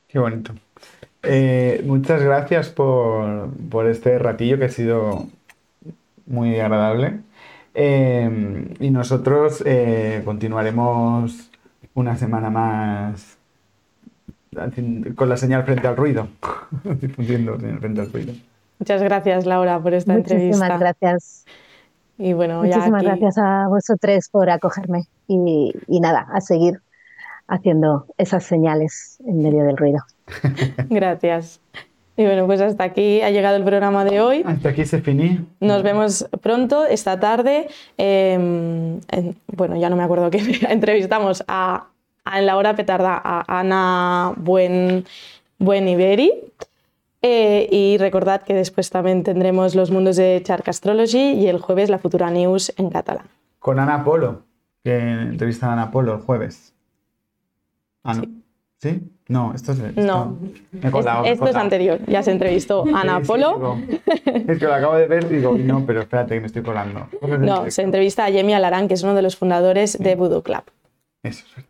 Qué 0.07 0.17
bonito. 0.17 0.53
Eh, 1.21 1.83
muchas 1.85 2.23
gracias 2.23 2.69
por, 2.69 3.51
este 3.87 4.17
ratillo 4.17 4.57
que 4.57 4.65
ha 4.65 4.69
sido 4.69 5.27
muy 6.25 6.59
agradable. 6.59 7.19
Eh, 7.75 8.75
y 8.79 8.89
nosotros 8.89 9.61
eh, 9.65 10.21
continuaremos 10.25 11.51
una 11.93 12.17
semana 12.17 12.49
más 12.49 13.37
con 15.15 15.29
la 15.29 15.37
señal 15.37 15.63
frente 15.63 15.87
al 15.87 15.95
ruido, 15.95 16.27
difundiendo 17.01 17.57
frente 17.59 18.01
al 18.01 18.11
ruido. 18.11 18.33
Muchas 18.79 19.03
gracias, 19.03 19.45
Laura, 19.45 19.79
por 19.79 19.93
esta 19.93 20.13
entrevista. 20.13 20.65
Muchísimas 20.65 20.79
gracias. 20.79 21.45
Y 22.19 22.33
bueno, 22.33 22.61
Muchísimas 22.61 23.01
gracias 23.01 23.37
a 23.37 23.67
vosotros 23.69 24.27
por 24.29 24.49
acogerme 24.49 25.05
y, 25.27 25.73
nada, 26.01 26.27
a 26.33 26.41
seguir 26.41 26.81
haciendo 27.47 28.07
esas 28.17 28.43
señales 28.43 29.19
en 29.25 29.41
medio 29.41 29.63
del 29.63 29.77
ruido. 29.77 29.99
gracias. 30.89 31.61
Y 32.17 32.25
bueno, 32.25 32.45
pues 32.45 32.59
hasta 32.59 32.83
aquí 32.83 33.21
ha 33.21 33.29
llegado 33.29 33.55
el 33.55 33.63
programa 33.63 34.03
de 34.03 34.19
hoy. 34.19 34.43
Hasta 34.45 34.69
aquí 34.69 34.83
se 34.83 34.99
finí. 34.99 35.47
Nos 35.61 35.81
vemos 35.81 36.27
pronto, 36.41 36.85
esta 36.85 37.21
tarde. 37.21 37.69
Em, 37.97 38.99
bueno, 39.47 39.77
ya 39.77 39.89
no 39.89 39.95
me 39.95 40.03
acuerdo 40.03 40.29
qué 40.29 40.41
entrevistamos 40.69 41.45
a, 41.47 41.87
en 42.35 42.45
la 42.45 42.57
hora 42.57 42.75
petarda 42.75 43.19
a 43.23 43.45
Ana 43.47 44.33
Buen, 44.35 45.05
Buen 45.57 45.87
Iberi. 45.87 46.33
Eh, 47.21 47.67
y 47.69 47.97
recordad 47.97 48.43
que 48.43 48.53
después 48.53 48.89
también 48.89 49.23
tendremos 49.23 49.75
los 49.75 49.91
mundos 49.91 50.15
de 50.15 50.41
Chark 50.43 50.67
Astrology 50.69 51.33
y 51.33 51.47
el 51.47 51.59
jueves 51.59 51.89
la 51.89 51.99
Futura 51.99 52.31
News 52.31 52.73
en 52.77 52.89
catalán. 52.89 53.25
Con 53.59 53.79
Ana 53.79 54.03
Polo, 54.03 54.43
que 54.83 54.97
entrevista 54.97 55.67
a 55.67 55.73
Ana 55.73 55.91
Polo 55.91 56.13
el 56.15 56.21
jueves. 56.21 56.73
Ah, 58.03 58.13
no. 58.13 58.23
Sí. 58.77 59.01
No, 59.27 59.53
esto 59.53 59.73
es. 59.73 59.79
Esto, 59.79 60.01
no. 60.01 60.37
esto 61.23 61.47
es 61.47 61.55
anterior. 61.55 61.99
Ya 62.07 62.23
se 62.23 62.31
entrevistó 62.31 62.83
a 62.95 63.01
Ana 63.01 63.21
Polo. 63.21 63.77
es 64.25 64.57
que 64.57 64.65
lo 64.65 64.73
acabo 64.73 64.95
de 64.95 65.07
ver 65.07 65.25
y 65.25 65.35
digo, 65.35 65.55
no, 65.55 65.85
pero 65.85 66.01
espérate 66.01 66.33
que 66.33 66.41
me 66.41 66.47
estoy 66.47 66.63
colando. 66.63 67.07
No, 67.39 67.69
se 67.69 67.83
entrevista 67.83 68.25
a 68.25 68.29
Yemi 68.31 68.53
Alarán, 68.53 68.87
que 68.87 68.95
es 68.95 69.03
uno 69.03 69.13
de 69.13 69.21
los 69.21 69.35
fundadores 69.35 69.99
de 69.99 70.15
Voodoo 70.15 70.41
Club. 70.41 70.63
Eso 71.21 71.45
es 71.57 71.68